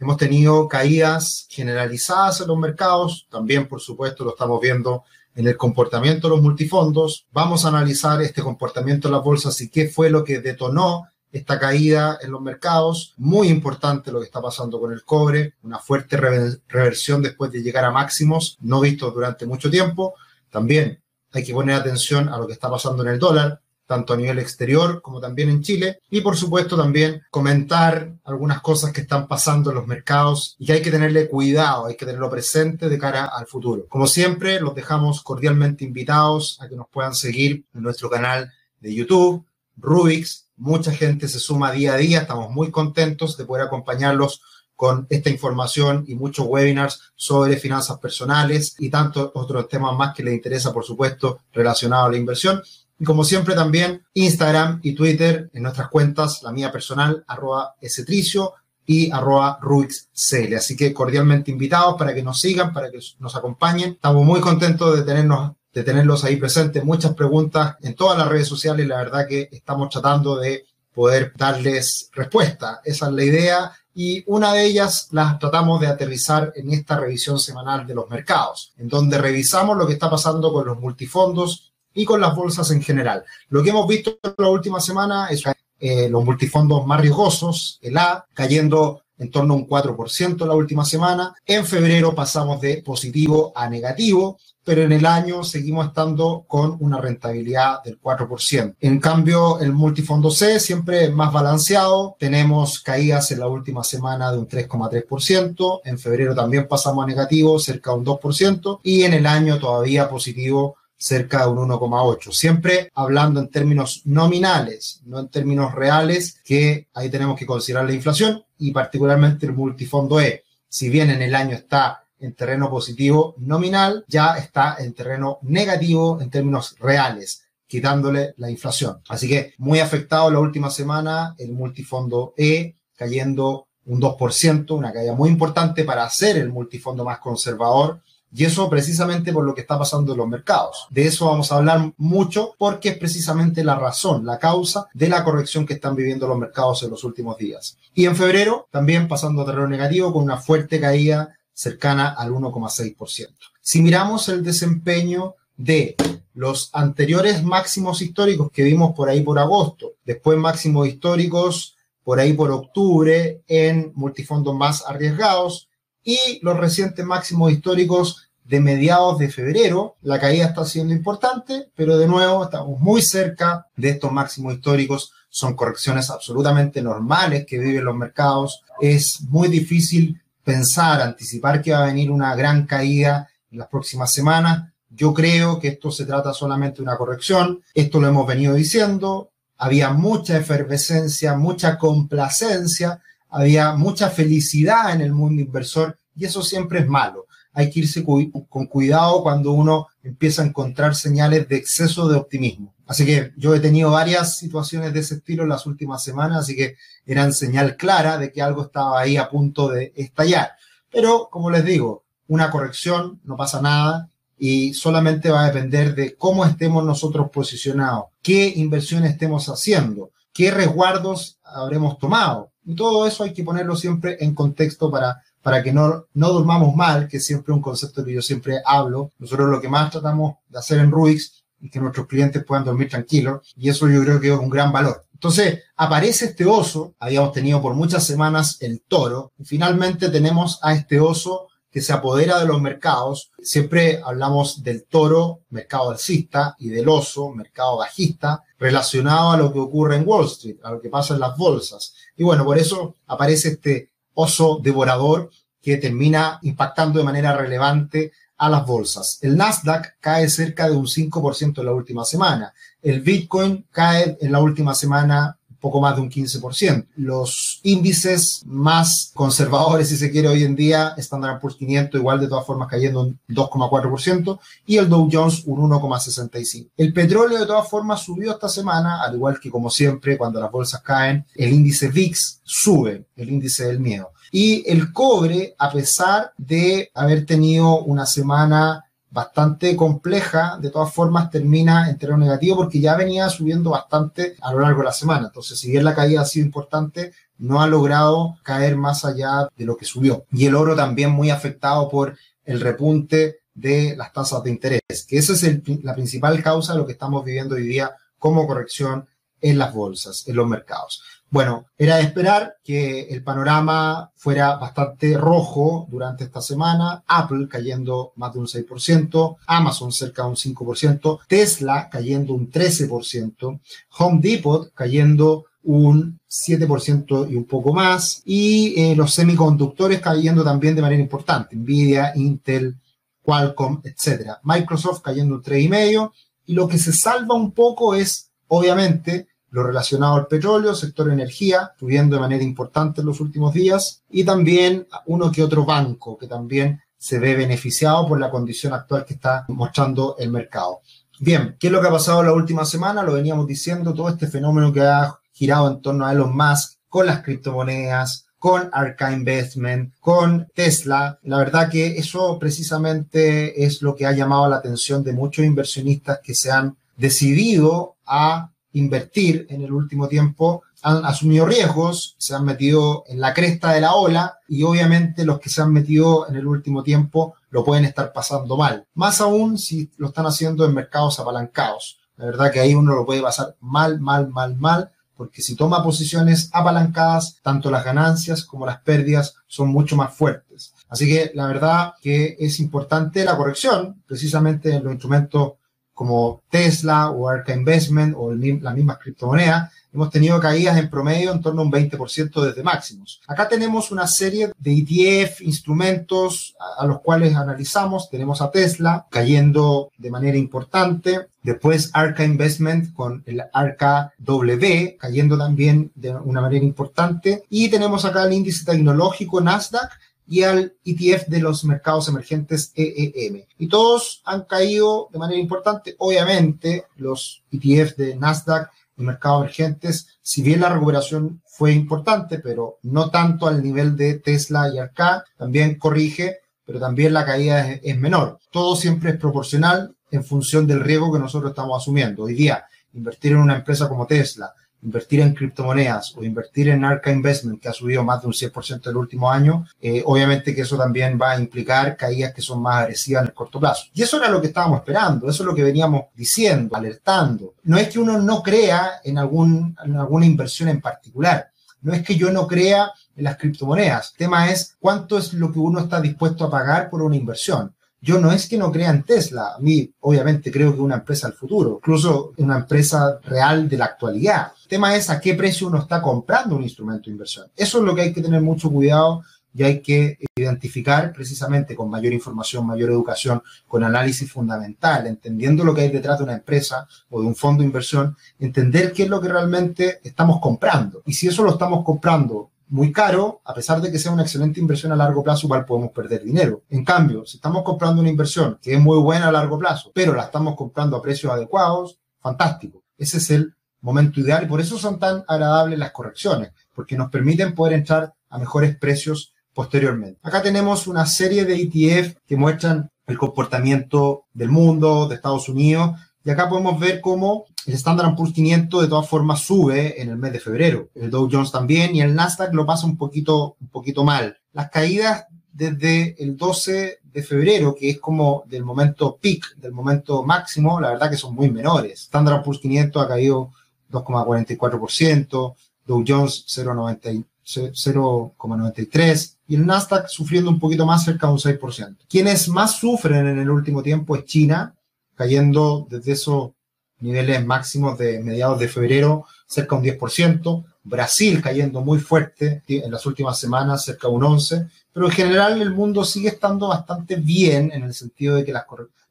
Hemos 0.00 0.16
tenido 0.16 0.68
caídas 0.68 1.46
generalizadas 1.50 2.40
en 2.40 2.48
los 2.48 2.58
mercados, 2.58 3.26
también 3.30 3.66
por 3.66 3.80
supuesto 3.80 4.24
lo 4.24 4.30
estamos 4.30 4.60
viendo 4.60 5.02
en 5.34 5.48
el 5.48 5.56
comportamiento 5.56 6.28
de 6.28 6.36
los 6.36 6.42
multifondos. 6.42 7.26
Vamos 7.32 7.64
a 7.64 7.68
analizar 7.68 8.22
este 8.22 8.42
comportamiento 8.42 9.08
de 9.08 9.12
las 9.12 9.24
bolsas 9.24 9.60
y 9.60 9.68
qué 9.68 9.88
fue 9.88 10.08
lo 10.08 10.22
que 10.22 10.38
detonó 10.38 11.08
esta 11.32 11.58
caída 11.58 12.16
en 12.22 12.30
los 12.30 12.40
mercados. 12.40 13.14
Muy 13.16 13.48
importante 13.48 14.12
lo 14.12 14.20
que 14.20 14.26
está 14.26 14.40
pasando 14.40 14.78
con 14.78 14.92
el 14.92 15.02
cobre, 15.02 15.54
una 15.62 15.80
fuerte 15.80 16.16
reversión 16.16 17.20
después 17.20 17.50
de 17.50 17.62
llegar 17.62 17.84
a 17.84 17.90
máximos 17.90 18.56
no 18.60 18.80
vistos 18.80 19.12
durante 19.12 19.46
mucho 19.46 19.68
tiempo. 19.68 20.14
También 20.48 21.02
hay 21.32 21.44
que 21.44 21.52
poner 21.52 21.74
atención 21.74 22.28
a 22.28 22.38
lo 22.38 22.46
que 22.46 22.52
está 22.52 22.70
pasando 22.70 23.02
en 23.02 23.08
el 23.08 23.18
dólar 23.18 23.60
tanto 23.88 24.12
a 24.12 24.16
nivel 24.18 24.38
exterior 24.38 25.00
como 25.00 25.18
también 25.18 25.48
en 25.48 25.62
Chile. 25.62 26.00
Y 26.10 26.20
por 26.20 26.36
supuesto 26.36 26.76
también 26.76 27.22
comentar 27.30 28.12
algunas 28.24 28.60
cosas 28.60 28.92
que 28.92 29.00
están 29.00 29.26
pasando 29.26 29.70
en 29.70 29.76
los 29.76 29.86
mercados 29.86 30.54
y 30.58 30.66
que 30.66 30.74
hay 30.74 30.82
que 30.82 30.90
tenerle 30.90 31.26
cuidado, 31.26 31.86
hay 31.86 31.96
que 31.96 32.04
tenerlo 32.04 32.30
presente 32.30 32.88
de 32.88 32.98
cara 32.98 33.24
al 33.24 33.46
futuro. 33.46 33.86
Como 33.88 34.06
siempre, 34.06 34.60
los 34.60 34.74
dejamos 34.74 35.22
cordialmente 35.22 35.84
invitados 35.84 36.58
a 36.60 36.68
que 36.68 36.76
nos 36.76 36.88
puedan 36.88 37.14
seguir 37.14 37.64
en 37.74 37.82
nuestro 37.82 38.10
canal 38.10 38.52
de 38.78 38.94
YouTube, 38.94 39.44
Rubix. 39.78 40.50
Mucha 40.56 40.92
gente 40.92 41.26
se 41.26 41.38
suma 41.38 41.72
día 41.72 41.94
a 41.94 41.96
día, 41.96 42.20
estamos 42.20 42.50
muy 42.50 42.70
contentos 42.70 43.38
de 43.38 43.46
poder 43.46 43.64
acompañarlos 43.64 44.42
con 44.76 45.06
esta 45.08 45.30
información 45.30 46.04
y 46.06 46.14
muchos 46.14 46.46
webinars 46.46 47.00
sobre 47.16 47.56
finanzas 47.56 47.98
personales 47.98 48.76
y 48.78 48.90
tantos 48.90 49.30
otros 49.34 49.66
temas 49.66 49.96
más 49.96 50.14
que 50.14 50.22
les 50.22 50.34
interesa, 50.34 50.72
por 50.72 50.84
supuesto, 50.84 51.40
relacionados 51.52 52.06
a 52.06 52.10
la 52.10 52.18
inversión. 52.18 52.62
Y 52.98 53.04
como 53.04 53.24
siempre 53.24 53.54
también 53.54 54.04
Instagram 54.14 54.80
y 54.82 54.94
Twitter 54.94 55.50
en 55.52 55.62
nuestras 55.62 55.88
cuentas, 55.88 56.42
la 56.42 56.52
mía 56.52 56.72
personal, 56.72 57.24
arroba 57.28 57.74
esetricio 57.80 58.54
y 58.84 59.10
arroba 59.10 59.58
ruixcl. 59.60 60.54
Así 60.56 60.76
que 60.76 60.92
cordialmente 60.92 61.50
invitados 61.50 61.94
para 61.96 62.14
que 62.14 62.22
nos 62.22 62.40
sigan, 62.40 62.72
para 62.72 62.90
que 62.90 62.98
nos 63.18 63.36
acompañen. 63.36 63.92
Estamos 63.92 64.24
muy 64.24 64.40
contentos 64.40 64.96
de 64.96 65.02
tenernos 65.02 65.52
de 65.72 65.84
tenerlos 65.84 66.24
ahí 66.24 66.36
presentes. 66.36 66.84
Muchas 66.84 67.14
preguntas 67.14 67.76
en 67.82 67.94
todas 67.94 68.18
las 68.18 68.28
redes 68.28 68.48
sociales. 68.48 68.86
La 68.86 68.96
verdad 68.96 69.26
que 69.28 69.48
estamos 69.52 69.90
tratando 69.90 70.36
de 70.36 70.64
poder 70.92 71.32
darles 71.36 72.10
respuesta. 72.12 72.80
Esa 72.84 73.06
es 73.06 73.12
la 73.12 73.24
idea. 73.24 73.72
Y 73.94 74.24
una 74.26 74.52
de 74.52 74.64
ellas 74.64 75.08
las 75.12 75.38
tratamos 75.38 75.80
de 75.80 75.86
aterrizar 75.86 76.52
en 76.56 76.72
esta 76.72 76.98
revisión 76.98 77.38
semanal 77.38 77.86
de 77.86 77.94
los 77.94 78.08
mercados, 78.08 78.72
en 78.76 78.88
donde 78.88 79.18
revisamos 79.18 79.76
lo 79.76 79.86
que 79.86 79.94
está 79.94 80.08
pasando 80.08 80.52
con 80.52 80.66
los 80.66 80.78
multifondos 80.78 81.72
y 81.94 82.04
con 82.04 82.20
las 82.20 82.34
bolsas 82.34 82.70
en 82.70 82.82
general. 82.82 83.24
Lo 83.48 83.62
que 83.62 83.70
hemos 83.70 83.86
visto 83.86 84.18
en 84.22 84.34
la 84.38 84.48
última 84.48 84.80
semana 84.80 85.28
es 85.28 85.42
eh, 85.80 86.08
los 86.08 86.24
multifondos 86.24 86.86
más 86.86 87.00
riesgosos, 87.00 87.78
el 87.82 87.96
A, 87.96 88.26
cayendo 88.34 89.02
en 89.18 89.30
torno 89.30 89.54
a 89.54 89.56
un 89.56 89.66
4% 89.66 90.46
la 90.46 90.54
última 90.54 90.84
semana. 90.84 91.34
En 91.44 91.66
febrero 91.66 92.14
pasamos 92.14 92.60
de 92.60 92.82
positivo 92.82 93.52
a 93.54 93.68
negativo, 93.68 94.38
pero 94.64 94.82
en 94.82 94.92
el 94.92 95.06
año 95.06 95.42
seguimos 95.44 95.88
estando 95.88 96.44
con 96.46 96.76
una 96.80 97.00
rentabilidad 97.00 97.82
del 97.82 98.00
4%. 98.00 98.76
En 98.80 99.00
cambio, 99.00 99.58
el 99.60 99.72
multifondo 99.72 100.30
C 100.30 100.60
siempre 100.60 101.08
más 101.10 101.32
balanceado. 101.32 102.16
Tenemos 102.18 102.80
caídas 102.80 103.30
en 103.32 103.40
la 103.40 103.48
última 103.48 103.82
semana 103.82 104.30
de 104.30 104.38
un 104.38 104.48
3,3%. 104.48 105.80
En 105.84 105.98
febrero 105.98 106.34
también 106.34 106.68
pasamos 106.68 107.04
a 107.04 107.06
negativo, 107.06 107.58
cerca 107.58 107.92
de 107.92 107.98
un 107.98 108.04
2%. 108.04 108.80
Y 108.82 109.02
en 109.02 109.14
el 109.14 109.26
año 109.26 109.58
todavía 109.58 110.08
positivo 110.08 110.76
cerca 110.98 111.42
de 111.42 111.52
un 111.52 111.58
1,8. 111.58 112.32
Siempre 112.32 112.90
hablando 112.94 113.40
en 113.40 113.48
términos 113.48 114.02
nominales, 114.04 115.00
no 115.06 115.20
en 115.20 115.28
términos 115.28 115.74
reales, 115.74 116.40
que 116.44 116.88
ahí 116.92 117.08
tenemos 117.08 117.38
que 117.38 117.46
considerar 117.46 117.86
la 117.86 117.94
inflación 117.94 118.44
y 118.58 118.72
particularmente 118.72 119.46
el 119.46 119.54
multifondo 119.54 120.20
E. 120.20 120.44
Si 120.68 120.90
bien 120.90 121.10
en 121.10 121.22
el 121.22 121.34
año 121.34 121.56
está 121.56 122.04
en 122.20 122.34
terreno 122.34 122.68
positivo 122.68 123.34
nominal, 123.38 124.04
ya 124.08 124.36
está 124.36 124.76
en 124.80 124.92
terreno 124.92 125.38
negativo 125.42 126.20
en 126.20 126.30
términos 126.30 126.76
reales 126.80 127.44
quitándole 127.68 128.34
la 128.38 128.50
inflación. 128.50 129.02
Así 129.08 129.28
que 129.28 129.52
muy 129.58 129.78
afectado 129.78 130.30
la 130.30 130.40
última 130.40 130.70
semana 130.70 131.34
el 131.38 131.52
multifondo 131.52 132.34
E, 132.36 132.76
cayendo 132.96 133.68
un 133.84 134.00
2%, 134.00 134.74
una 134.74 134.92
caída 134.92 135.14
muy 135.14 135.28
importante 135.28 135.84
para 135.84 136.04
hacer 136.04 136.38
el 136.38 136.48
multifondo 136.50 137.04
más 137.04 137.18
conservador 137.18 138.00
y 138.32 138.44
eso 138.44 138.68
precisamente 138.68 139.32
por 139.32 139.44
lo 139.44 139.54
que 139.54 139.62
está 139.62 139.78
pasando 139.78 140.12
en 140.12 140.18
los 140.18 140.28
mercados. 140.28 140.86
De 140.90 141.06
eso 141.06 141.26
vamos 141.26 141.50
a 141.50 141.56
hablar 141.56 141.92
mucho 141.96 142.54
porque 142.58 142.90
es 142.90 142.98
precisamente 142.98 143.64
la 143.64 143.76
razón, 143.76 144.26
la 144.26 144.38
causa 144.38 144.86
de 144.92 145.08
la 145.08 145.24
corrección 145.24 145.66
que 145.66 145.74
están 145.74 145.96
viviendo 145.96 146.28
los 146.28 146.38
mercados 146.38 146.82
en 146.82 146.90
los 146.90 147.04
últimos 147.04 147.38
días. 147.38 147.78
Y 147.94 148.06
en 148.06 148.16
febrero 148.16 148.68
también 148.70 149.08
pasando 149.08 149.42
a 149.42 149.46
terreno 149.46 149.68
negativo 149.68 150.12
con 150.12 150.24
una 150.24 150.36
fuerte 150.36 150.80
caída 150.80 151.36
cercana 151.52 152.10
al 152.10 152.30
1,6%. 152.30 153.28
Si 153.60 153.82
miramos 153.82 154.28
el 154.28 154.44
desempeño 154.44 155.34
de 155.56 155.96
los 156.34 156.70
anteriores 156.72 157.42
máximos 157.42 158.00
históricos 158.00 158.50
que 158.52 158.62
vimos 158.62 158.94
por 158.94 159.08
ahí 159.08 159.22
por 159.22 159.38
agosto, 159.38 159.94
después 160.04 160.38
máximos 160.38 160.86
históricos 160.86 161.76
por 162.04 162.20
ahí 162.20 162.32
por 162.32 162.50
octubre 162.52 163.42
en 163.48 163.92
multifondos 163.94 164.54
más 164.54 164.84
arriesgados, 164.86 165.68
y 166.04 166.40
los 166.42 166.56
recientes 166.56 167.04
máximos 167.04 167.52
históricos 167.52 168.28
de 168.48 168.60
mediados 168.60 169.18
de 169.18 169.28
febrero. 169.28 169.96
La 170.00 170.18
caída 170.18 170.46
está 170.46 170.64
siendo 170.64 170.94
importante, 170.94 171.68
pero 171.76 171.98
de 171.98 172.08
nuevo 172.08 172.44
estamos 172.44 172.80
muy 172.80 173.02
cerca 173.02 173.66
de 173.76 173.90
estos 173.90 174.10
máximos 174.10 174.54
históricos. 174.54 175.12
Son 175.28 175.54
correcciones 175.54 176.08
absolutamente 176.08 176.80
normales 176.80 177.44
que 177.46 177.58
viven 177.58 177.84
los 177.84 177.94
mercados. 177.94 178.62
Es 178.80 179.20
muy 179.28 179.48
difícil 179.48 180.20
pensar, 180.42 181.02
anticipar 181.02 181.60
que 181.60 181.72
va 181.72 181.82
a 181.82 181.86
venir 181.86 182.10
una 182.10 182.34
gran 182.34 182.64
caída 182.64 183.28
en 183.52 183.58
las 183.58 183.68
próximas 183.68 184.12
semanas. 184.12 184.72
Yo 184.88 185.12
creo 185.12 185.60
que 185.60 185.68
esto 185.68 185.90
se 185.90 186.06
trata 186.06 186.32
solamente 186.32 186.78
de 186.78 186.84
una 186.84 186.96
corrección. 186.96 187.60
Esto 187.74 188.00
lo 188.00 188.08
hemos 188.08 188.26
venido 188.26 188.54
diciendo. 188.54 189.30
Había 189.58 189.90
mucha 189.90 190.38
efervescencia, 190.38 191.36
mucha 191.36 191.76
complacencia 191.76 193.02
había 193.30 193.72
mucha 193.74 194.10
felicidad 194.10 194.92
en 194.92 195.00
el 195.00 195.12
mundo 195.12 195.42
inversor 195.42 195.98
y 196.14 196.24
eso 196.24 196.42
siempre 196.42 196.80
es 196.80 196.88
malo. 196.88 197.26
Hay 197.52 197.70
que 197.70 197.80
irse 197.80 198.04
con 198.04 198.66
cuidado 198.66 199.22
cuando 199.22 199.52
uno 199.52 199.88
empieza 200.02 200.42
a 200.42 200.46
encontrar 200.46 200.94
señales 200.94 201.48
de 201.48 201.56
exceso 201.56 202.08
de 202.08 202.16
optimismo. 202.16 202.74
Así 202.86 203.04
que 203.04 203.32
yo 203.36 203.54
he 203.54 203.60
tenido 203.60 203.90
varias 203.90 204.38
situaciones 204.38 204.94
de 204.94 205.00
ese 205.00 205.16
estilo 205.16 205.42
en 205.42 205.50
las 205.50 205.66
últimas 205.66 206.02
semanas, 206.02 206.38
así 206.38 206.56
que 206.56 206.76
eran 207.04 207.32
señal 207.32 207.76
clara 207.76 208.16
de 208.16 208.32
que 208.32 208.40
algo 208.40 208.62
estaba 208.62 209.00
ahí 209.00 209.16
a 209.16 209.28
punto 209.28 209.68
de 209.68 209.92
estallar. 209.94 210.52
Pero, 210.90 211.28
como 211.30 211.50
les 211.50 211.64
digo, 211.64 212.04
una 212.28 212.50
corrección, 212.50 213.20
no 213.24 213.36
pasa 213.36 213.60
nada 213.60 214.08
y 214.38 214.72
solamente 214.72 215.30
va 215.30 215.44
a 215.44 215.50
depender 215.50 215.94
de 215.94 216.14
cómo 216.14 216.44
estemos 216.44 216.84
nosotros 216.84 217.28
posicionados, 217.30 218.06
qué 218.22 218.52
inversiones 218.56 219.12
estemos 219.12 219.48
haciendo, 219.48 220.12
qué 220.38 220.52
resguardos 220.52 221.40
habremos 221.42 221.98
tomado. 221.98 222.52
Y 222.64 222.76
todo 222.76 223.08
eso 223.08 223.24
hay 223.24 223.32
que 223.32 223.42
ponerlo 223.42 223.74
siempre 223.74 224.18
en 224.20 224.36
contexto 224.36 224.88
para, 224.88 225.20
para 225.42 225.64
que 225.64 225.72
no, 225.72 226.06
no 226.14 226.28
durmamos 226.28 226.76
mal, 226.76 227.08
que 227.08 227.16
es 227.16 227.26
siempre 227.26 227.52
un 227.52 227.60
concepto 227.60 228.04
que 228.04 228.14
yo 228.14 228.22
siempre 228.22 228.60
hablo. 228.64 229.10
Nosotros 229.18 229.48
lo 229.48 229.60
que 229.60 229.68
más 229.68 229.90
tratamos 229.90 230.36
de 230.48 230.60
hacer 230.60 230.78
en 230.78 230.92
Ruix 230.92 231.42
es 231.60 231.70
que 231.72 231.80
nuestros 231.80 232.06
clientes 232.06 232.44
puedan 232.44 232.64
dormir 232.64 232.88
tranquilos 232.88 233.52
y 233.56 233.68
eso 233.68 233.88
yo 233.88 234.00
creo 234.04 234.20
que 234.20 234.32
es 234.32 234.38
un 234.38 234.48
gran 234.48 234.70
valor. 234.70 235.06
Entonces, 235.12 235.64
aparece 235.74 236.26
este 236.26 236.46
oso, 236.46 236.94
habíamos 237.00 237.32
tenido 237.32 237.60
por 237.60 237.74
muchas 237.74 238.06
semanas 238.06 238.58
el 238.60 238.82
toro, 238.86 239.32
y 239.36 239.44
finalmente 239.44 240.08
tenemos 240.08 240.60
a 240.62 240.72
este 240.72 241.00
oso 241.00 241.48
que 241.78 241.82
se 241.82 241.92
apodera 241.92 242.40
de 242.40 242.46
los 242.46 242.60
mercados. 242.60 243.30
Siempre 243.40 244.00
hablamos 244.04 244.64
del 244.64 244.82
toro, 244.86 245.42
mercado 245.50 245.92
alcista, 245.92 246.56
y 246.58 246.70
del 246.70 246.88
oso, 246.88 247.30
mercado 247.30 247.76
bajista, 247.76 248.42
relacionado 248.58 249.30
a 249.30 249.36
lo 249.36 249.52
que 249.52 249.60
ocurre 249.60 249.94
en 249.94 250.02
Wall 250.04 250.26
Street, 250.26 250.56
a 250.64 250.72
lo 250.72 250.80
que 250.80 250.88
pasa 250.88 251.14
en 251.14 251.20
las 251.20 251.36
bolsas. 251.36 251.94
Y 252.16 252.24
bueno, 252.24 252.44
por 252.44 252.58
eso 252.58 252.96
aparece 253.06 253.50
este 253.50 253.92
oso 254.14 254.58
devorador 254.60 255.30
que 255.62 255.76
termina 255.76 256.40
impactando 256.42 256.98
de 256.98 257.04
manera 257.04 257.36
relevante 257.36 258.10
a 258.38 258.48
las 258.48 258.66
bolsas. 258.66 259.20
El 259.22 259.36
Nasdaq 259.36 259.98
cae 260.00 260.28
cerca 260.28 260.68
de 260.68 260.74
un 260.74 260.86
5% 260.86 261.60
en 261.60 261.64
la 261.64 261.72
última 261.72 262.04
semana. 262.04 262.52
El 262.82 263.02
Bitcoin 263.02 263.68
cae 263.70 264.18
en 264.20 264.32
la 264.32 264.40
última 264.40 264.74
semana 264.74 265.37
poco 265.60 265.80
más 265.80 265.96
de 265.96 266.02
un 266.02 266.10
15%. 266.10 266.86
Los 266.96 267.60
índices 267.62 268.42
más 268.46 269.10
conservadores, 269.14 269.88
si 269.88 269.96
se 269.96 270.10
quiere, 270.10 270.28
hoy 270.28 270.44
en 270.44 270.54
día, 270.54 270.94
Standard 270.96 271.40
Poor's 271.40 271.56
500 271.56 271.98
igual 272.00 272.20
de 272.20 272.28
todas 272.28 272.46
formas 272.46 272.68
cayendo 272.68 273.02
un 273.02 273.18
2,4% 273.28 274.38
y 274.66 274.76
el 274.76 274.88
Dow 274.88 275.08
Jones 275.10 275.42
un 275.46 275.70
1,65%. 275.70 276.70
El 276.76 276.92
petróleo 276.92 277.38
de 277.38 277.46
todas 277.46 277.68
formas 277.68 278.02
subió 278.02 278.32
esta 278.32 278.48
semana, 278.48 279.02
al 279.02 279.14
igual 279.14 279.38
que 279.40 279.50
como 279.50 279.70
siempre 279.70 280.16
cuando 280.16 280.40
las 280.40 280.50
bolsas 280.50 280.80
caen, 280.82 281.24
el 281.34 281.52
índice 281.52 281.88
VIX 281.88 282.40
sube, 282.44 283.06
el 283.16 283.28
índice 283.28 283.66
del 283.66 283.80
miedo. 283.80 284.10
Y 284.30 284.68
el 284.70 284.92
cobre, 284.92 285.54
a 285.58 285.70
pesar 285.70 286.32
de 286.36 286.90
haber 286.94 287.24
tenido 287.24 287.82
una 287.84 288.06
semana 288.06 288.84
bastante 289.10 289.74
compleja, 289.74 290.58
de 290.60 290.70
todas 290.70 290.92
formas 290.92 291.30
termina 291.30 291.88
en 291.88 291.98
terreno 291.98 292.18
negativo 292.18 292.56
porque 292.56 292.80
ya 292.80 292.96
venía 292.96 293.28
subiendo 293.30 293.70
bastante 293.70 294.36
a 294.40 294.52
lo 294.52 294.60
largo 294.60 294.80
de 294.80 294.86
la 294.86 294.92
semana. 294.92 295.26
Entonces, 295.28 295.58
si 295.58 295.70
bien 295.70 295.84
la 295.84 295.94
caída 295.94 296.20
ha 296.20 296.26
sido 296.26 296.46
importante, 296.46 297.12
no 297.38 297.62
ha 297.62 297.66
logrado 297.66 298.36
caer 298.42 298.76
más 298.76 299.04
allá 299.04 299.48
de 299.56 299.64
lo 299.64 299.76
que 299.76 299.86
subió. 299.86 300.24
Y 300.32 300.46
el 300.46 300.54
oro 300.54 300.76
también 300.76 301.10
muy 301.10 301.30
afectado 301.30 301.88
por 301.88 302.16
el 302.44 302.60
repunte 302.60 303.40
de 303.54 303.96
las 303.96 304.12
tasas 304.12 304.42
de 304.42 304.50
interés, 304.50 305.06
que 305.08 305.18
esa 305.18 305.32
es 305.32 305.82
la 305.82 305.94
principal 305.94 306.42
causa 306.42 306.72
de 306.72 306.78
lo 306.78 306.86
que 306.86 306.92
estamos 306.92 307.24
viviendo 307.24 307.56
hoy 307.56 307.64
día 307.64 307.90
como 308.18 308.46
corrección 308.46 309.08
en 309.40 309.58
las 309.58 309.74
bolsas, 309.74 310.26
en 310.26 310.36
los 310.36 310.46
mercados. 310.46 311.02
Bueno, 311.30 311.66
era 311.76 311.96
de 311.96 312.04
esperar 312.04 312.56
que 312.64 313.02
el 313.02 313.22
panorama 313.22 314.10
fuera 314.16 314.56
bastante 314.56 315.18
rojo 315.18 315.86
durante 315.90 316.24
esta 316.24 316.40
semana. 316.40 317.04
Apple 317.06 317.48
cayendo 317.50 318.12
más 318.16 318.32
de 318.32 318.38
un 318.38 318.46
6%, 318.46 319.36
Amazon 319.46 319.92
cerca 319.92 320.22
de 320.22 320.28
un 320.30 320.36
5%, 320.36 321.18
Tesla 321.28 321.90
cayendo 321.90 322.32
un 322.32 322.50
13%, 322.50 323.60
Home 323.98 324.20
Depot 324.22 324.72
cayendo 324.72 325.44
un 325.64 326.18
7% 326.30 327.30
y 327.30 327.34
un 327.34 327.44
poco 327.44 327.74
más, 327.74 328.22
y 328.24 328.80
eh, 328.80 328.96
los 328.96 329.12
semiconductores 329.12 330.00
cayendo 330.00 330.42
también 330.42 330.74
de 330.74 330.82
manera 330.82 331.02
importante, 331.02 331.56
Nvidia, 331.56 332.12
Intel, 332.14 332.76
Qualcomm, 333.22 333.82
etc. 333.84 334.38
Microsoft 334.44 335.02
cayendo 335.02 335.34
un 335.34 335.42
3,5%, 335.42 336.10
y 336.46 336.54
lo 336.54 336.66
que 336.66 336.78
se 336.78 336.94
salva 336.94 337.34
un 337.34 337.52
poco 337.52 337.94
es, 337.94 338.30
obviamente, 338.46 339.28
lo 339.50 339.62
relacionado 339.62 340.14
al 340.14 340.26
petróleo, 340.26 340.74
sector 340.74 341.10
energía, 341.10 341.72
subiendo 341.78 342.16
de 342.16 342.20
manera 342.20 342.44
importante 342.44 343.00
en 343.00 343.06
los 343.06 343.20
últimos 343.20 343.54
días, 343.54 344.02
y 344.10 344.24
también 344.24 344.86
uno 345.06 345.32
que 345.32 345.42
otro 345.42 345.64
banco 345.64 346.18
que 346.18 346.26
también 346.26 346.80
se 346.96 347.18
ve 347.18 347.34
beneficiado 347.34 348.06
por 348.06 348.18
la 348.20 348.30
condición 348.30 348.72
actual 348.72 349.04
que 349.04 349.14
está 349.14 349.44
mostrando 349.48 350.16
el 350.18 350.30
mercado. 350.30 350.80
Bien, 351.20 351.56
¿qué 351.58 351.68
es 351.68 351.72
lo 351.72 351.80
que 351.80 351.88
ha 351.88 351.92
pasado 351.92 352.22
la 352.22 352.32
última 352.32 352.64
semana? 352.64 353.02
Lo 353.02 353.12
veníamos 353.12 353.46
diciendo, 353.46 353.94
todo 353.94 354.08
este 354.08 354.26
fenómeno 354.26 354.72
que 354.72 354.82
ha 354.82 355.18
girado 355.32 355.70
en 355.70 355.80
torno 355.80 356.04
a 356.04 356.12
Elon 356.12 356.36
Musk 356.36 356.78
con 356.88 357.06
las 357.06 357.22
criptomonedas, 357.22 358.26
con 358.38 358.70
Arca 358.72 359.12
Investment, 359.12 359.94
con 360.00 360.48
Tesla. 360.54 361.18
La 361.22 361.38
verdad 361.38 361.68
que 361.68 361.98
eso 361.98 362.38
precisamente 362.38 363.64
es 363.64 363.82
lo 363.82 363.94
que 363.94 364.06
ha 364.06 364.12
llamado 364.12 364.48
la 364.48 364.56
atención 364.56 365.02
de 365.02 365.12
muchos 365.12 365.44
inversionistas 365.44 366.20
que 366.22 366.34
se 366.34 366.50
han 366.50 366.76
decidido 366.96 367.96
a 368.06 368.52
invertir 368.72 369.46
en 369.50 369.62
el 369.62 369.72
último 369.72 370.08
tiempo 370.08 370.62
han 370.82 371.04
asumido 371.04 371.46
riesgos, 371.46 372.14
se 372.18 372.34
han 372.34 372.44
metido 372.44 373.04
en 373.08 373.20
la 373.20 373.34
cresta 373.34 373.72
de 373.72 373.80
la 373.80 373.94
ola 373.94 374.38
y 374.48 374.62
obviamente 374.62 375.24
los 375.24 375.40
que 375.40 375.48
se 375.48 375.60
han 375.60 375.72
metido 375.72 376.28
en 376.28 376.36
el 376.36 376.46
último 376.46 376.82
tiempo 376.82 377.34
lo 377.50 377.64
pueden 377.64 377.84
estar 377.84 378.12
pasando 378.12 378.56
mal. 378.56 378.86
Más 378.94 379.20
aún 379.20 379.58
si 379.58 379.90
lo 379.96 380.08
están 380.08 380.26
haciendo 380.26 380.64
en 380.64 380.74
mercados 380.74 381.18
apalancados. 381.18 381.98
La 382.16 382.26
verdad 382.26 382.52
que 382.52 382.60
ahí 382.60 382.74
uno 382.74 382.94
lo 382.94 383.06
puede 383.06 383.22
pasar 383.22 383.56
mal, 383.60 384.00
mal, 384.00 384.28
mal, 384.28 384.56
mal, 384.56 384.90
porque 385.16 385.42
si 385.42 385.56
toma 385.56 385.82
posiciones 385.82 386.48
apalancadas, 386.52 387.38
tanto 387.42 387.70
las 387.70 387.84
ganancias 387.84 388.44
como 388.44 388.66
las 388.66 388.80
pérdidas 388.80 389.34
son 389.48 389.68
mucho 389.68 389.96
más 389.96 390.14
fuertes. 390.14 390.74
Así 390.88 391.06
que 391.06 391.32
la 391.34 391.46
verdad 391.46 391.94
que 392.00 392.36
es 392.38 392.60
importante 392.60 393.24
la 393.24 393.36
corrección, 393.36 394.02
precisamente 394.06 394.74
en 394.74 394.84
los 394.84 394.92
instrumentos 394.92 395.54
como 395.98 396.42
Tesla 396.48 397.10
o 397.10 397.28
Arca 397.28 397.52
Investment 397.52 398.14
o 398.16 398.32
las 398.32 398.74
mismas 398.76 398.98
criptomonedas, 398.98 399.72
hemos 399.92 400.10
tenido 400.10 400.38
caídas 400.38 400.78
en 400.78 400.88
promedio 400.88 401.32
en 401.32 401.40
torno 401.40 401.60
a 401.60 401.64
un 401.64 401.72
20% 401.72 402.40
desde 402.40 402.62
máximos. 402.62 403.20
Acá 403.26 403.48
tenemos 403.48 403.90
una 403.90 404.06
serie 404.06 404.52
de 404.56 404.72
ETF, 404.72 405.40
instrumentos 405.40 406.54
a, 406.78 406.86
los 406.86 407.00
cuales 407.00 407.34
analizamos. 407.34 408.08
Tenemos 408.10 408.40
a 408.40 408.52
Tesla 408.52 409.08
cayendo 409.10 409.90
de 409.98 410.12
manera 410.12 410.38
importante. 410.38 411.26
Después 411.42 411.90
Arca 411.92 412.24
Investment 412.24 412.94
con 412.94 413.24
el 413.26 413.42
Arca 413.52 414.12
W 414.18 414.96
cayendo 415.00 415.36
también 415.36 415.90
de 415.96 416.14
una 416.14 416.40
manera 416.40 416.64
importante. 416.64 417.42
Y 417.50 417.70
tenemos 417.70 418.04
acá 418.04 418.22
el 418.24 418.34
índice 418.34 418.64
tecnológico 418.64 419.40
Nasdaq 419.40 419.90
y 420.28 420.42
al 420.42 420.74
ETF 420.84 421.26
de 421.28 421.40
los 421.40 421.64
mercados 421.64 422.08
emergentes 422.08 422.72
EEM. 422.74 423.44
Y 423.58 423.66
todos 423.66 424.20
han 424.24 424.42
caído 424.42 425.08
de 425.10 425.18
manera 425.18 425.40
importante. 425.40 425.96
Obviamente, 425.98 426.84
los 426.96 427.42
ETF 427.50 427.96
de 427.96 428.16
Nasdaq 428.16 428.70
y 428.98 429.02
mercados 429.02 429.40
emergentes, 429.40 430.18
si 430.20 430.42
bien 430.42 430.60
la 430.60 430.68
recuperación 430.68 431.40
fue 431.46 431.72
importante, 431.72 432.40
pero 432.40 432.78
no 432.82 433.10
tanto 433.10 433.46
al 433.46 433.62
nivel 433.62 433.96
de 433.96 434.18
Tesla 434.18 434.70
y 434.72 434.78
Arca, 434.78 435.24
también 435.36 435.78
corrige, 435.78 436.40
pero 436.64 436.78
también 436.78 437.14
la 437.14 437.24
caída 437.24 437.72
es 437.72 437.98
menor. 437.98 438.38
Todo 438.50 438.76
siempre 438.76 439.10
es 439.10 439.16
proporcional 439.16 439.96
en 440.10 440.24
función 440.24 440.66
del 440.66 440.80
riesgo 440.80 441.12
que 441.12 441.18
nosotros 441.18 441.50
estamos 441.50 441.80
asumiendo. 441.80 442.24
Hoy 442.24 442.34
día, 442.34 442.66
invertir 442.92 443.32
en 443.32 443.38
una 443.38 443.56
empresa 443.56 443.88
como 443.88 444.06
Tesla, 444.06 444.52
invertir 444.82 445.20
en 445.20 445.34
criptomonedas 445.34 446.14
o 446.16 446.22
invertir 446.22 446.68
en 446.68 446.84
Arca 446.84 447.10
Investment, 447.10 447.60
que 447.60 447.68
ha 447.68 447.72
subido 447.72 448.04
más 448.04 448.20
de 448.20 448.28
un 448.28 448.32
100% 448.32 448.88
el 448.88 448.96
último 448.96 449.30
año, 449.30 449.66
eh, 449.80 450.02
obviamente 450.04 450.54
que 450.54 450.62
eso 450.62 450.76
también 450.76 451.18
va 451.20 451.32
a 451.32 451.40
implicar 451.40 451.96
caídas 451.96 452.32
que 452.32 452.42
son 452.42 452.62
más 452.62 452.84
agresivas 452.84 453.22
en 453.22 453.28
el 453.28 453.34
corto 453.34 453.58
plazo. 453.58 453.86
Y 453.92 454.02
eso 454.02 454.16
era 454.18 454.28
lo 454.28 454.40
que 454.40 454.48
estábamos 454.48 454.78
esperando, 454.78 455.28
eso 455.28 455.42
es 455.42 455.46
lo 455.46 455.54
que 455.54 455.64
veníamos 455.64 456.04
diciendo, 456.14 456.76
alertando. 456.76 457.54
No 457.64 457.76
es 457.76 457.88
que 457.88 457.98
uno 457.98 458.18
no 458.18 458.42
crea 458.42 459.00
en, 459.02 459.18
algún, 459.18 459.76
en 459.84 459.96
alguna 459.96 460.26
inversión 460.26 460.68
en 460.68 460.80
particular, 460.80 461.50
no 461.80 461.92
es 461.92 462.02
que 462.02 462.16
yo 462.16 462.30
no 462.30 462.46
crea 462.46 462.90
en 463.16 463.24
las 463.24 463.36
criptomonedas, 463.36 464.12
el 464.12 464.18
tema 464.18 464.50
es 464.50 464.76
cuánto 464.78 465.18
es 465.18 465.32
lo 465.32 465.52
que 465.52 465.58
uno 465.58 465.80
está 465.80 466.00
dispuesto 466.00 466.44
a 466.44 466.50
pagar 466.50 466.90
por 466.90 467.02
una 467.02 467.16
inversión. 467.16 467.74
Yo 468.00 468.20
no 468.20 468.30
es 468.30 468.48
que 468.48 468.56
no 468.56 468.70
crea 468.70 468.90
en 468.90 469.02
Tesla, 469.02 469.54
a 469.56 469.58
mí 469.58 469.92
obviamente 470.00 470.52
creo 470.52 470.72
que 470.72 470.80
una 470.80 470.96
empresa 470.96 471.26
del 471.28 471.36
futuro, 471.36 471.78
incluso 471.78 472.32
una 472.36 472.58
empresa 472.58 473.18
real 473.24 473.68
de 473.68 473.76
la 473.76 473.86
actualidad. 473.86 474.52
El 474.62 474.68
tema 474.68 474.94
es 474.94 475.10
a 475.10 475.20
qué 475.20 475.34
precio 475.34 475.66
uno 475.66 475.78
está 475.78 476.00
comprando 476.00 476.54
un 476.54 476.62
instrumento 476.62 477.06
de 477.06 477.12
inversión. 477.12 477.46
Eso 477.56 477.78
es 477.78 477.84
lo 477.84 477.94
que 477.94 478.02
hay 478.02 478.12
que 478.12 478.22
tener 478.22 478.40
mucho 478.40 478.70
cuidado 478.70 479.22
y 479.52 479.64
hay 479.64 479.80
que 479.80 480.18
identificar 480.36 481.12
precisamente 481.12 481.74
con 481.74 481.90
mayor 481.90 482.12
información, 482.12 482.66
mayor 482.66 482.90
educación, 482.90 483.42
con 483.66 483.82
análisis 483.82 484.30
fundamental, 484.30 485.08
entendiendo 485.08 485.64
lo 485.64 485.74
que 485.74 485.80
hay 485.80 485.90
detrás 485.90 486.18
de 486.18 486.24
una 486.24 486.34
empresa 486.34 486.86
o 487.10 487.20
de 487.20 487.26
un 487.26 487.34
fondo 487.34 487.62
de 487.62 487.66
inversión, 487.66 488.16
entender 488.38 488.92
qué 488.92 489.04
es 489.04 489.08
lo 489.08 489.20
que 489.20 489.28
realmente 489.28 489.98
estamos 490.04 490.40
comprando. 490.40 491.02
Y 491.06 491.14
si 491.14 491.26
eso 491.26 491.42
lo 491.42 491.50
estamos 491.50 491.84
comprando 491.84 492.50
muy 492.68 492.92
caro, 492.92 493.40
a 493.44 493.54
pesar 493.54 493.80
de 493.80 493.90
que 493.90 493.98
sea 493.98 494.12
una 494.12 494.22
excelente 494.22 494.60
inversión 494.60 494.92
a 494.92 494.96
largo 494.96 495.22
plazo, 495.22 495.46
igual 495.46 495.64
podemos 495.64 495.90
perder 495.90 496.22
dinero. 496.22 496.62
En 496.68 496.84
cambio, 496.84 497.24
si 497.24 497.38
estamos 497.38 497.62
comprando 497.62 498.00
una 498.00 498.10
inversión 498.10 498.58
que 498.60 498.74
es 498.74 498.80
muy 498.80 498.98
buena 498.98 499.28
a 499.28 499.32
largo 499.32 499.58
plazo, 499.58 499.90
pero 499.94 500.14
la 500.14 500.24
estamos 500.24 500.54
comprando 500.56 500.96
a 500.96 501.02
precios 501.02 501.32
adecuados, 501.32 501.98
fantástico. 502.20 502.82
Ese 502.96 503.18
es 503.18 503.30
el 503.30 503.54
momento 503.80 504.20
ideal 504.20 504.44
y 504.44 504.46
por 504.46 504.60
eso 504.60 504.78
son 504.78 504.98
tan 504.98 505.24
agradables 505.28 505.78
las 505.78 505.92
correcciones, 505.92 506.52
porque 506.74 506.96
nos 506.96 507.10
permiten 507.10 507.54
poder 507.54 507.74
entrar 507.74 508.14
a 508.28 508.38
mejores 508.38 508.76
precios 508.76 509.32
posteriormente. 509.54 510.20
Acá 510.22 510.42
tenemos 510.42 510.86
una 510.86 511.06
serie 511.06 511.44
de 511.44 511.54
ETF 511.54 512.16
que 512.26 512.36
muestran 512.36 512.90
el 513.06 513.16
comportamiento 513.16 514.26
del 514.34 514.50
mundo, 514.50 515.08
de 515.08 515.14
Estados 515.14 515.48
Unidos, 515.48 515.92
y 516.24 516.30
acá 516.30 516.48
podemos 516.48 516.78
ver 516.78 517.00
cómo 517.00 517.46
el 517.68 517.74
Standard 517.74 518.16
Poor's 518.16 518.32
500 518.32 518.82
de 518.82 518.88
todas 518.88 519.06
formas 519.06 519.40
sube 519.40 520.00
en 520.00 520.08
el 520.08 520.16
mes 520.16 520.32
de 520.32 520.40
febrero. 520.40 520.88
El 520.94 521.10
Dow 521.10 521.28
Jones 521.30 521.52
también 521.52 521.94
y 521.94 522.00
el 522.00 522.14
Nasdaq 522.14 522.54
lo 522.54 522.64
pasa 522.64 522.86
un 522.86 522.96
poquito, 522.96 523.58
un 523.60 523.68
poquito 523.68 524.04
mal. 524.04 524.38
Las 524.54 524.70
caídas 524.70 525.26
desde 525.52 526.16
el 526.22 526.38
12 526.38 527.00
de 527.02 527.22
febrero, 527.22 527.74
que 527.74 527.90
es 527.90 527.98
como 527.98 528.44
del 528.46 528.64
momento 528.64 529.18
peak, 529.20 529.56
del 529.56 529.72
momento 529.72 530.22
máximo, 530.22 530.80
la 530.80 530.92
verdad 530.92 531.10
que 531.10 531.18
son 531.18 531.34
muy 531.34 531.50
menores. 531.50 532.04
Standard 532.04 532.42
Poor's 532.42 532.60
500 532.60 533.02
ha 533.02 533.08
caído 533.08 533.50
2,44%, 533.90 535.54
Dow 535.86 536.04
Jones 536.06 536.46
0,93% 536.48 539.36
y 539.46 539.56
el 539.56 539.66
Nasdaq 539.66 540.08
sufriendo 540.08 540.50
un 540.50 540.58
poquito 540.58 540.86
más, 540.86 541.04
cerca 541.04 541.26
de 541.26 541.34
un 541.34 541.38
6%. 541.38 541.98
Quienes 542.08 542.48
más 542.48 542.78
sufren 542.78 543.26
en 543.26 543.38
el 543.38 543.50
último 543.50 543.82
tiempo 543.82 544.16
es 544.16 544.24
China, 544.24 544.74
cayendo 545.14 545.86
desde 545.90 546.12
esos 546.12 546.52
niveles 547.00 547.44
máximos 547.44 547.98
de 547.98 548.20
mediados 548.20 548.58
de 548.58 548.68
febrero 548.68 549.24
cerca 549.46 549.78
de 549.78 549.90
un 549.90 549.98
10%, 549.98 550.64
Brasil 550.82 551.40
cayendo 551.42 551.80
muy 551.82 551.98
fuerte 551.98 552.62
en 552.66 552.90
las 552.90 553.04
últimas 553.06 553.38
semanas 553.38 553.84
cerca 553.84 554.08
de 554.08 554.14
un 554.14 554.22
11%, 554.22 554.70
pero 554.92 555.06
en 555.06 555.12
general 555.12 555.62
el 555.62 555.72
mundo 555.72 556.04
sigue 556.04 556.28
estando 556.28 556.68
bastante 556.68 557.16
bien 557.16 557.70
en 557.72 557.84
el 557.84 557.94
sentido 557.94 558.36
de 558.36 558.44
que, 558.44 558.52
las, 558.52 558.64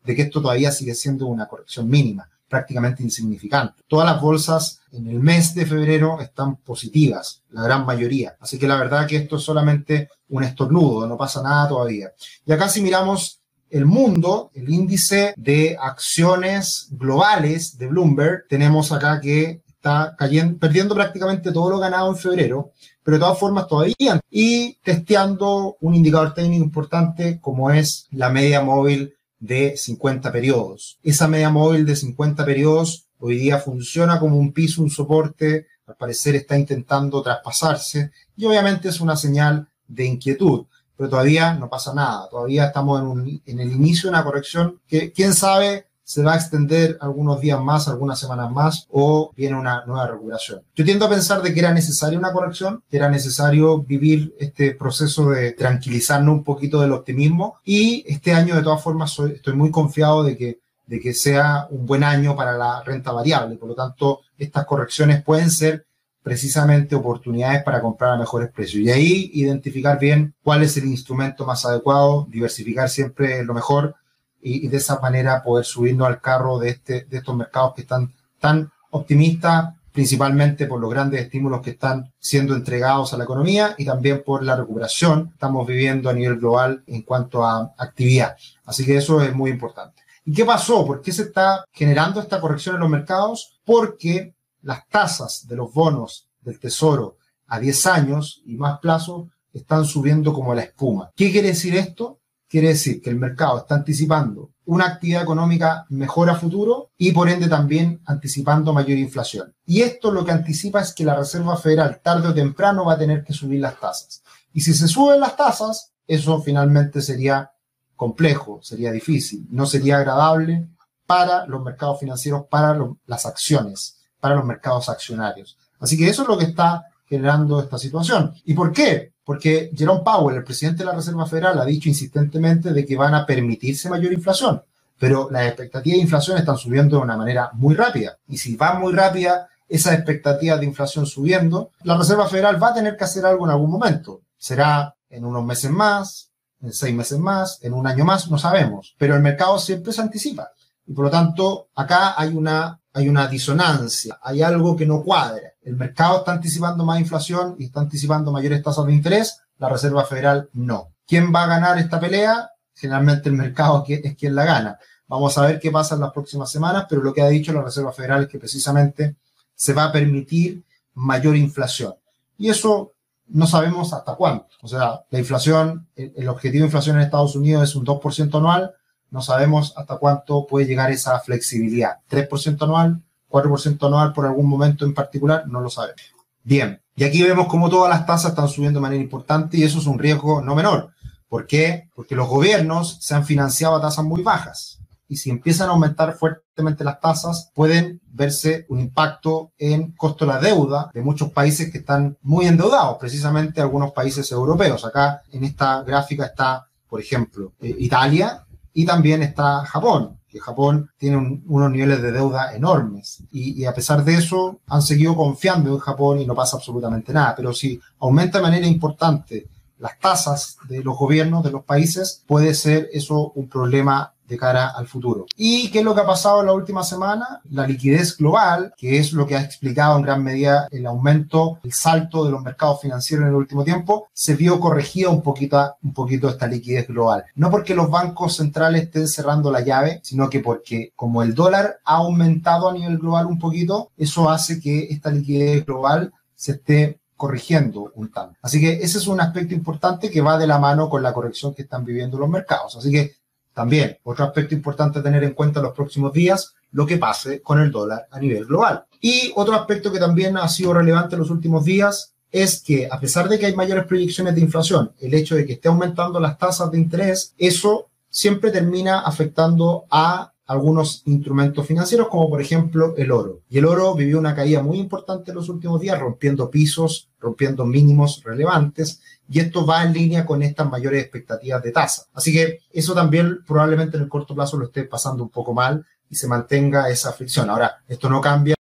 de 0.04 0.16
que 0.16 0.24
esto 0.24 0.42
todavía 0.42 0.72
sigue 0.72 0.96
siendo 0.96 1.28
una 1.28 1.48
corrección 1.48 1.88
mínima. 1.90 2.30
prácticamente 2.50 3.04
insignificante. 3.04 3.84
Todas 3.90 4.06
las 4.06 4.22
bolsas 4.22 4.80
en 4.94 5.08
el 5.08 5.20
mes 5.20 5.54
de 5.54 5.66
febrero 5.66 6.22
están 6.22 6.56
positivas, 6.56 7.42
la 7.50 7.62
gran 7.62 7.86
mayoría. 7.86 8.38
Así 8.40 8.58
que 8.58 8.70
la 8.70 8.78
verdad 8.78 9.06
que 9.06 9.18
esto 9.18 9.36
es 9.36 9.44
solamente 9.44 10.10
un 10.30 10.46
estornudo, 10.46 11.06
no 11.06 11.18
pasa 11.18 11.44
nada 11.44 11.68
todavía. 11.68 12.14
Y 12.46 12.52
acá 12.54 12.70
si 12.70 12.82
miramos 12.82 13.42
el 13.70 13.86
mundo, 13.86 14.52
el 14.54 14.70
índice 14.70 15.34
de 15.38 15.78
acciones 15.80 16.88
globales 16.92 17.78
de 17.78 17.88
Bloomberg, 17.88 18.48
tenemos 18.48 18.92
acá 18.92 19.20
que 19.22 19.62
está 19.68 20.16
cayendo, 20.18 20.58
perdiendo 20.58 20.96
prácticamente 20.96 21.52
todo 21.52 21.70
lo 21.70 21.80
ganado 21.80 22.10
en 22.10 22.18
febrero, 22.18 22.72
pero 23.04 23.18
de 23.18 23.22
todas 23.22 23.40
formas 23.40 23.68
todavía 23.68 24.20
y 24.30 24.76
testeando 24.84 25.78
un 25.80 25.96
indicador 25.96 26.34
técnico 26.34 26.64
importante 26.64 27.40
como 27.40 27.72
es 27.72 28.08
la 28.12 28.30
media 28.30 28.62
móvil 28.62 29.14
de 29.40 29.78
50 29.78 30.32
periodos. 30.32 30.98
Esa 31.04 31.28
media 31.28 31.50
móvil 31.50 31.86
de 31.86 31.96
50 31.96 32.44
periodos 32.44 33.08
hoy 33.20 33.38
día 33.38 33.60
funciona 33.60 34.20
como 34.20 34.38
un 34.38 34.52
piso, 34.52 34.82
un 34.82 34.90
soporte, 34.90 35.68
al 35.86 35.96
parecer 35.96 36.36
está 36.36 36.58
intentando 36.58 37.22
traspasarse 37.22 38.12
y 38.36 38.46
obviamente 38.46 38.90
es 38.90 39.00
una 39.00 39.16
señal 39.16 39.70
de 39.88 40.06
inquietud, 40.06 40.66
pero 40.98 41.10
todavía 41.10 41.54
no 41.54 41.70
pasa 41.70 41.94
nada, 41.94 42.28
todavía 42.30 42.66
estamos 42.66 43.02
en, 43.02 43.42
en 43.46 43.60
el 43.60 43.72
inicio 43.72 44.10
de 44.10 44.16
una 44.16 44.24
corrección 44.24 44.80
que 44.88 45.12
quién 45.12 45.34
sabe 45.34 45.86
se 46.08 46.24
va 46.24 46.34
a 46.34 46.38
extender 46.38 46.98
algunos 47.02 47.42
días 47.42 47.60
más, 47.62 47.90
algunas 47.90 48.18
semanas 48.18 48.50
más, 48.50 48.88
o 48.90 49.34
viene 49.36 49.58
una 49.58 49.84
nueva 49.86 50.08
recuperación. 50.08 50.62
Yo 50.74 50.86
tiendo 50.86 51.06
a 51.06 51.10
pensar 51.10 51.42
de 51.42 51.54
que 51.54 51.60
era 51.60 51.74
necesaria 51.74 52.18
una 52.18 52.32
corrección, 52.32 52.82
que 52.90 52.96
era 52.96 53.10
necesario 53.10 53.80
vivir 53.82 54.34
este 54.40 54.74
proceso 54.74 55.32
de 55.32 55.52
tranquilizarnos 55.52 56.34
un 56.34 56.44
poquito 56.46 56.80
del 56.80 56.94
optimismo, 56.94 57.58
y 57.66 58.06
este 58.08 58.32
año 58.34 58.56
de 58.56 58.64
todas 58.64 58.82
formas 58.82 59.20
estoy 59.20 59.56
muy 59.56 59.70
confiado 59.70 60.24
de 60.24 60.38
que 60.38 60.60
de 60.88 61.02
que 61.02 61.14
sea 61.14 61.68
un 61.70 61.86
buen 61.86 62.04
año 62.04 62.36
para 62.36 62.58
la 62.58 62.82
renta 62.82 63.12
variable. 63.12 63.58
Por 63.58 63.68
lo 63.70 63.76
tanto, 63.76 64.22
estas 64.38 64.66
correcciones 64.66 65.22
pueden 65.22 65.52
ser 65.52 65.86
precisamente 66.28 66.94
oportunidades 66.94 67.64
para 67.64 67.82
comprar 67.82 68.12
a 68.12 68.18
mejores 68.18 68.52
precios. 68.52 68.84
Y 68.84 68.92
ahí 68.92 69.32
identificar 69.34 69.98
bien 69.98 70.36
cuál 70.44 70.62
es 70.62 70.76
el 70.76 70.84
instrumento 70.84 71.46
más 71.46 71.66
adecuado, 71.66 72.28
diversificar 72.30 72.90
siempre 72.90 73.46
lo 73.46 73.54
mejor 73.54 73.96
y, 74.42 74.68
de 74.68 74.76
esa 74.76 75.00
manera 75.00 75.42
poder 75.42 75.64
subirnos 75.64 76.06
al 76.06 76.20
carro 76.20 76.60
de, 76.60 76.70
este, 76.72 77.06
de 77.06 77.18
estos 77.18 77.34
mercados 77.34 77.76
que 77.76 77.84
están 77.84 78.14
tan 78.42 78.70
optimistas, 78.92 79.74
principalmente 79.94 80.66
por 80.66 80.82
los 80.82 80.92
grandes 80.92 81.22
estímulos 81.22 81.62
que 81.62 81.70
están 81.70 82.14
siendo 82.20 82.54
entregados 82.56 83.14
a 83.14 83.18
la 83.18 83.24
economía 83.24 83.74
y 83.78 83.86
también 83.86 84.22
por 84.26 84.44
la 84.44 84.58
recuperación 84.58 85.28
que 85.28 85.34
estamos 85.36 85.66
viviendo 85.66 86.10
a 86.10 86.14
nivel 86.14 86.40
global 86.40 86.84
en 86.88 87.04
cuanto 87.04 87.46
a 87.46 87.74
actividad. 87.78 88.36
Así 88.66 88.86
que 88.86 88.98
eso 88.98 89.22
es 89.22 89.34
muy 89.34 89.50
importante. 89.50 90.04
¿Y 90.26 90.34
qué 90.34 90.44
pasó? 90.44 90.86
¿Por 90.86 91.02
qué 91.02 91.14
se 91.14 91.22
está 91.22 91.64
generando 91.72 92.20
esta 92.20 92.42
corrección 92.42 92.76
en 92.76 92.82
los 92.82 92.90
mercados? 92.90 93.62
Porque 93.64 94.36
las 94.68 94.86
tasas 94.90 95.48
de 95.48 95.56
los 95.56 95.74
bonos 95.74 96.28
del 96.42 96.60
Tesoro 96.60 97.18
a 97.48 97.58
10 97.58 97.86
años 97.86 98.42
y 98.46 98.58
más 98.58 98.80
plazo 98.80 99.30
están 99.54 99.86
subiendo 99.86 100.34
como 100.34 100.54
la 100.54 100.64
espuma. 100.64 101.10
¿Qué 101.16 101.32
quiere 101.32 101.48
decir 101.48 101.74
esto? 101.78 102.20
Quiere 102.50 102.68
decir 102.70 103.02
que 103.02 103.10
el 103.10 103.16
mercado 103.16 103.60
está 103.60 103.76
anticipando 103.76 104.52
una 104.66 104.86
actividad 104.88 105.24
económica 105.24 105.86
mejor 105.88 106.30
a 106.30 106.36
futuro 106.36 106.92
y 106.98 107.14
por 107.14 107.30
ende 107.30 107.48
también 107.48 108.02
anticipando 108.06 108.74
mayor 108.74 108.98
inflación. 108.98 109.56
Y 109.66 109.84
esto 109.84 110.12
lo 110.12 110.26
que 110.26 110.34
anticipa 110.34 110.82
es 110.82 110.94
que 110.94 111.06
la 111.06 111.16
Reserva 111.16 111.56
Federal 111.56 112.02
tarde 112.04 112.28
o 112.28 112.34
temprano 112.34 112.84
va 112.84 112.96
a 112.96 113.00
tener 113.00 113.24
que 113.24 113.32
subir 113.32 113.62
las 113.62 113.80
tasas. 113.80 114.22
Y 114.52 114.60
si 114.60 114.74
se 114.74 114.90
suben 114.90 115.22
las 115.22 115.38
tasas, 115.38 115.94
eso 116.06 116.42
finalmente 116.42 117.02
sería 117.02 117.54
complejo, 117.96 118.60
sería 118.62 118.92
difícil, 118.92 119.48
no 119.50 119.66
sería 119.66 120.00
agradable 120.00 120.68
para 121.06 121.48
los 121.48 121.64
mercados 121.64 122.02
financieros, 122.02 122.48
para 122.50 122.78
las 123.06 123.26
acciones, 123.26 123.97
para 124.28 124.40
los 124.40 124.46
mercados 124.46 124.90
accionarios. 124.90 125.58
Así 125.80 125.98
que 125.98 126.10
eso 126.10 126.24
es 126.24 126.28
lo 126.28 126.38
que 126.38 126.46
está 126.46 126.86
generando 127.06 127.62
esta 127.62 127.78
situación. 127.78 128.34
¿Y 128.46 128.54
por 128.54 128.74
qué? 128.74 129.14
porque 129.28 129.72
Jerome 129.76 130.04
Powell, 130.06 130.38
el 130.38 130.46
presidente 130.46 130.80
de 130.80 130.86
la 130.86 130.96
Reserva 130.96 131.26
Federal, 131.26 131.60
ha 131.60 131.66
dicho 131.66 131.90
insistentemente 131.90 132.72
de 132.72 132.86
que 132.86 132.96
van 132.96 133.14
a 133.14 133.26
permitirse 133.26 133.90
mayor 133.90 134.14
inflación, 134.14 134.64
pero 134.98 135.28
las 135.30 135.48
expectativas 135.48 135.98
de 135.98 136.04
inflación 136.04 136.38
están 136.38 136.56
subiendo 136.56 136.96
de 136.96 137.04
una 137.04 137.18
manera 137.18 137.50
muy 137.52 137.76
rápida. 137.76 138.18
Y 138.30 138.38
si 138.38 138.56
va 138.56 138.80
muy 138.80 138.94
rápida 138.94 139.50
esas 139.68 139.96
expectativas 139.96 140.62
de 140.62 140.66
inflación 140.66 141.06
subiendo, 141.06 141.72
la 141.84 141.98
Reserva 141.98 142.30
Federal 142.30 142.64
va 142.64 142.70
a 142.70 142.76
tener 142.76 142.96
que 142.96 143.04
hacer 143.04 143.26
algo 143.26 143.44
en 143.44 143.52
algún 143.52 143.70
momento. 143.70 144.22
Será 144.38 144.96
en 145.10 145.26
unos 145.26 145.44
meses 145.44 145.72
más, 145.72 146.32
en 146.62 146.72
seis 146.72 146.96
meses 146.96 147.20
más, 147.20 147.60
en 147.64 147.74
un 147.74 147.86
año 147.86 148.06
más, 148.06 148.32
no 148.32 148.38
sabemos. 148.38 148.96
Pero 148.98 149.14
el 149.14 149.22
mercado 149.22 149.60
siempre 149.60 149.92
se 149.92 150.00
anticipa. 150.00 150.52
Y 150.86 150.94
por 150.94 151.04
lo 151.04 151.12
tanto, 151.12 151.68
acá 151.76 152.14
hay 152.18 152.30
una, 152.30 152.80
hay 152.98 153.08
una 153.10 153.28
disonancia, 153.28 154.18
hay 154.24 154.42
algo 154.42 154.76
que 154.76 154.88
no 154.88 155.04
cuadra. 155.04 155.54
El 155.62 155.76
mercado 155.76 156.18
está 156.18 156.32
anticipando 156.32 156.84
más 156.84 157.00
inflación 157.00 157.56
y 157.60 157.66
está 157.66 157.82
anticipando 157.82 158.32
mayores 158.32 158.64
tasas 158.64 158.88
de 158.88 158.94
interés, 158.94 159.40
la 159.60 159.70
Reserva 159.70 160.04
Federal 160.04 160.50
no. 160.54 160.94
¿Quién 161.06 161.32
va 161.34 161.44
a 161.44 161.48
ganar 161.48 161.78
esta 161.78 162.00
pelea? 162.00 162.50
Generalmente 162.74 163.30
el 163.30 163.36
mercado 163.36 163.86
es 163.88 164.16
quien 164.16 164.34
la 164.34 164.46
gana. 164.46 164.80
Vamos 165.08 165.38
a 165.38 165.46
ver 165.46 165.60
qué 165.60 165.70
pasa 165.70 165.94
en 165.94 166.02
las 166.02 166.12
próximas 166.12 166.50
semanas, 166.50 166.88
pero 166.90 167.04
lo 167.04 167.14
que 167.14 167.22
ha 167.22 167.28
dicho 167.28 167.54
la 167.54 167.62
Reserva 167.62 167.94
Federal 167.94 168.24
es 168.24 168.30
que 168.30 168.40
precisamente 168.40 169.16
se 169.54 169.74
va 169.74 169.86
a 169.86 169.92
permitir 169.92 170.64
mayor 170.96 171.36
inflación. 171.36 171.94
Y 172.40 172.50
eso 172.50 172.94
no 173.28 173.46
sabemos 173.46 173.94
hasta 173.94 174.16
cuándo. 174.16 174.48
O 174.64 174.68
sea, 174.68 175.02
la 175.12 175.20
inflación, 175.20 175.88
el 175.96 176.28
objetivo 176.28 176.64
de 176.64 176.68
inflación 176.68 176.96
en 176.96 177.04
Estados 177.04 177.36
Unidos 177.36 177.70
es 177.70 177.76
un 177.76 177.86
2% 177.86 178.36
anual, 178.38 178.74
no 179.12 179.22
sabemos 179.22 179.74
hasta 179.78 179.98
cuánto 179.98 180.46
puede 180.48 180.66
llegar 180.66 180.92
esa 180.92 181.20
flexibilidad. 181.20 181.98
3% 182.10 182.62
anual, 182.64 183.02
4% 183.30 183.88
anual 183.88 184.14
por 184.14 184.26
algún 184.26 184.48
momento 184.48 184.86
en 184.86 184.94
particular, 184.94 185.48
no 185.48 185.62
lo 185.62 185.70
sabemos. 185.70 186.02
Bien, 186.44 186.82
y 186.96 187.04
aquí 187.04 187.22
vemos 187.22 187.48
cómo 187.48 187.70
todas 187.70 187.90
las 187.90 188.06
tasas 188.06 188.32
están 188.32 188.48
subiendo 188.48 188.80
de 188.80 188.84
manera 188.84 189.04
importante 189.04 189.58
y 189.58 189.64
eso 189.64 189.80
es 189.80 189.86
un 189.86 190.00
riesgo 190.00 190.42
no 190.42 190.56
menor. 190.56 190.92
¿Por 191.28 191.46
qué? 191.46 191.90
Porque 191.94 192.16
los 192.16 192.28
gobiernos 192.28 192.98
se 193.02 193.16
han 193.16 193.26
financiado 193.26 193.76
a 193.76 193.82
tasas 193.82 194.06
muy 194.06 194.24
bajas 194.24 194.78
y 195.08 195.18
si 195.18 195.30
empiezan 195.30 195.70
a 195.70 195.72
aumentar 195.72 196.14
fuertemente 196.16 196.84
las 196.84 197.00
tasas, 197.00 197.52
pueden 197.54 198.02
verse 198.12 198.66
un 198.70 198.80
impacto 198.80 199.52
en 199.58 199.92
costo 199.94 200.26
de 200.26 200.34
la 200.34 200.40
deuda 200.40 200.92
de 200.94 201.02
muchos 201.02 201.32
países 201.32 201.72
que 201.72 201.80
están 201.80 202.18
muy 202.22 202.46
endeudados, 202.46 202.98
precisamente 202.98 203.62
algunos 203.62 203.92
países 203.92 204.32
europeos. 204.32 204.84
Acá 204.86 205.22
en 205.32 205.44
esta 205.46 205.84
gráfica 205.84 206.26
está, 206.26 206.68
por 206.90 207.00
ejemplo, 207.00 207.54
eh, 207.62 207.76
Italia, 207.80 208.46
y 208.78 208.86
también 208.86 209.24
está 209.24 209.66
Japón, 209.66 210.20
que 210.30 210.40
Japón 210.40 210.92
tiene 211.00 211.42
unos 211.48 211.72
niveles 211.72 212.00
de 212.00 212.12
deuda 212.12 212.56
enormes. 212.56 213.24
Y, 213.32 213.66
a 213.66 213.74
pesar 213.74 214.04
de 214.04 214.14
eso, 214.14 214.60
han 214.68 214.84
seguido 214.84 215.16
confiando 215.16 215.72
en 215.72 215.80
Japón 215.80 216.22
y 216.22 216.28
no 216.28 216.36
pasa 216.36 216.58
absolutamente 216.58 217.12
nada. 217.12 217.34
Pero 217.36 217.54
si 217.54 217.82
aumenta 217.98 218.38
de 218.38 218.44
manera 218.44 218.68
importante 218.68 219.48
las 219.80 219.98
tasas 219.98 220.58
de 220.70 220.84
los 220.84 220.96
gobiernos 220.96 221.44
de 221.44 221.50
los 221.50 221.64
países, 221.64 222.22
puede 222.28 222.54
ser 222.54 222.88
eso 222.94 223.32
un 223.34 223.50
problema 223.50 224.14
de 224.28 224.38
cara 224.38 224.70
al 224.70 224.88
futuro. 224.88 225.26
¿Y 225.36 225.70
qué 225.72 225.80
es 225.80 225.86
lo 225.86 225.96
que 225.96 226.02
ha 226.02 226.06
pasado 226.06 226.42
en 226.42 226.48
la 226.48 226.54
última 226.54 226.84
semana? 226.84 227.42
La 227.50 227.66
liquidez 227.66 228.18
global, 228.18 228.74
que 228.78 229.00
es 229.00 229.14
lo 229.14 229.26
que 229.26 229.36
ha 229.36 229.42
explicado 229.42 229.98
en 229.98 230.04
gran 230.04 230.24
medida 230.24 230.68
el 230.72 230.86
aumento, 230.86 231.60
el 231.64 231.74
salto 231.74 232.26
de 232.26 232.32
los 232.32 232.42
mercados 232.42 232.82
financieros 232.82 233.24
en 233.24 233.30
el 233.30 233.36
último 233.36 233.64
tiempo, 233.64 234.08
se 234.14 234.36
vio 234.36 234.60
corregida 234.60 235.10
un 235.10 235.22
poquito, 235.22 235.76
un 235.84 235.94
poquito 235.94 236.30
esta 236.30 236.48
liquidez 236.48 236.88
global. 236.88 237.26
No 237.36 237.50
porque 237.50 237.76
los 237.76 237.90
bancos 237.90 238.36
centrales 238.36 238.84
estén 238.84 239.08
cerrando 239.08 239.52
la 239.52 239.62
llave, 239.62 240.00
sino 240.04 240.30
que 240.30 240.40
porque 240.40 240.92
como 240.96 241.24
el 241.24 241.34
dólar 241.34 241.80
ha 241.86 241.98
aumentado 241.98 242.70
a 242.70 242.74
nivel 242.74 242.98
global 242.98 243.28
un 243.28 243.40
poquito, 243.40 243.92
eso 243.98 244.30
hace 244.30 244.60
que 244.60 244.88
esta 244.90 245.10
liquidez 245.10 245.66
global 245.66 246.14
se 246.36 246.54
esté 246.54 247.00
corrigiendo 247.18 247.92
un 247.96 248.12
tanto. 248.12 248.38
Así 248.42 248.62
que 248.62 248.74
ese 248.74 249.00
es 249.00 249.08
un 249.08 249.20
aspecto 249.20 249.56
importante 249.56 250.12
que 250.12 250.22
va 250.22 250.38
de 250.38 250.48
la 250.48 250.60
mano 250.60 250.88
con 250.88 251.02
la 251.02 251.14
corrección 251.14 251.54
que 251.54 251.64
están 251.64 251.84
viviendo 251.84 252.18
los 252.18 252.30
mercados. 252.30 252.78
Así 252.78 252.92
que 252.92 253.16
también, 253.58 253.98
otro 254.04 254.24
aspecto 254.24 254.54
importante 254.54 255.00
a 255.00 255.02
tener 255.02 255.24
en 255.24 255.34
cuenta 255.34 255.60
en 255.60 255.66
los 255.66 255.74
próximos 255.74 256.14
días, 256.14 256.54
lo 256.74 256.86
que 256.86 257.00
pase 257.00 257.42
con 257.42 257.60
el 257.60 257.72
dólar 257.72 258.08
a 258.12 258.20
nivel 258.20 258.46
global. 258.46 258.86
Y 259.02 259.32
otro 259.36 259.56
aspecto 259.56 259.92
que 259.92 259.98
también 259.98 260.38
ha 260.38 260.48
sido 260.48 260.76
relevante 260.76 261.16
en 261.16 261.22
los 261.22 261.32
últimos 261.32 261.66
días 261.66 262.14
es 262.32 262.62
que 262.62 262.88
a 262.92 263.00
pesar 263.00 263.28
de 263.28 263.40
que 263.40 263.48
hay 263.48 263.56
mayores 263.56 263.86
proyecciones 263.86 264.36
de 264.36 264.42
inflación, 264.42 264.92
el 265.00 265.12
hecho 265.16 265.34
de 265.34 265.44
que 265.44 265.54
esté 265.54 265.70
aumentando 265.70 266.20
las 266.20 266.38
tasas 266.38 266.70
de 266.70 266.78
interés, 266.78 267.34
eso 267.36 267.88
siempre 268.12 268.52
termina 268.52 269.00
afectando 269.00 269.86
a 269.90 270.32
algunos 270.46 271.02
instrumentos 271.06 271.66
financieros, 271.66 272.10
como 272.10 272.30
por 272.30 272.40
ejemplo 272.40 272.94
el 272.96 273.12
oro. 273.12 273.42
Y 273.50 273.58
el 273.58 273.66
oro 273.66 273.96
vivió 273.96 274.20
una 274.20 274.36
caída 274.36 274.62
muy 274.62 274.78
importante 274.78 275.32
en 275.32 275.38
los 275.38 275.50
últimos 275.50 275.82
días, 275.82 276.00
rompiendo 276.00 276.52
pisos, 276.52 277.10
rompiendo 277.20 277.66
mínimos 277.66 278.22
relevantes, 278.24 279.02
y 279.30 279.40
esto 279.40 279.66
va 279.66 279.84
en 279.84 279.94
línea 279.94 280.26
con 280.26 280.42
estas 280.42 280.70
mayores 280.70 281.02
expectativas 281.02 281.62
de 281.62 281.72
tasa. 281.72 282.06
Así 282.14 282.32
que 282.32 282.60
eso 282.72 282.94
también 282.94 283.44
probablemente 283.46 283.98
en 283.98 284.04
el 284.04 284.10
corto 284.10 284.34
plazo 284.36 284.58
lo 284.58 284.66
esté 284.66 284.84
pasando 284.84 285.24
un 285.24 285.30
poco 285.30 285.54
mal 285.54 285.86
y 286.10 286.16
se 286.16 286.28
mantenga 286.28 286.90
esa 286.90 287.12
fricción. 287.12 287.50
Ahora, 287.50 287.84
esto 287.88 288.10
no 288.10 288.22
cambia 288.22 288.56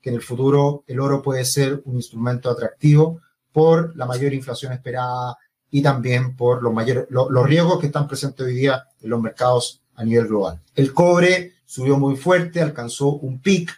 que 0.00 0.10
en 0.10 0.16
el 0.16 0.22
futuro 0.22 0.84
el 0.86 1.00
oro 1.00 1.22
puede 1.22 1.44
ser 1.44 1.82
un 1.84 1.96
instrumento 1.96 2.50
atractivo 2.50 3.20
por 3.52 3.96
la 3.96 4.06
mayor 4.06 4.32
inflación 4.32 4.72
esperada 4.72 5.36
y 5.70 5.82
también 5.82 6.36
por 6.36 6.62
los 6.62 6.72
mayores 6.72 7.06
los 7.10 7.46
riesgos 7.46 7.80
que 7.80 7.86
están 7.86 8.08
presentes 8.08 8.46
hoy 8.46 8.54
día 8.54 8.84
en 9.00 9.10
los 9.10 9.20
mercados 9.20 9.82
a 9.94 10.04
nivel 10.04 10.26
global. 10.26 10.60
El 10.74 10.92
cobre 10.92 11.54
subió 11.64 11.98
muy 11.98 12.16
fuerte, 12.16 12.60
alcanzó 12.60 13.08
un 13.08 13.40
pic 13.40 13.70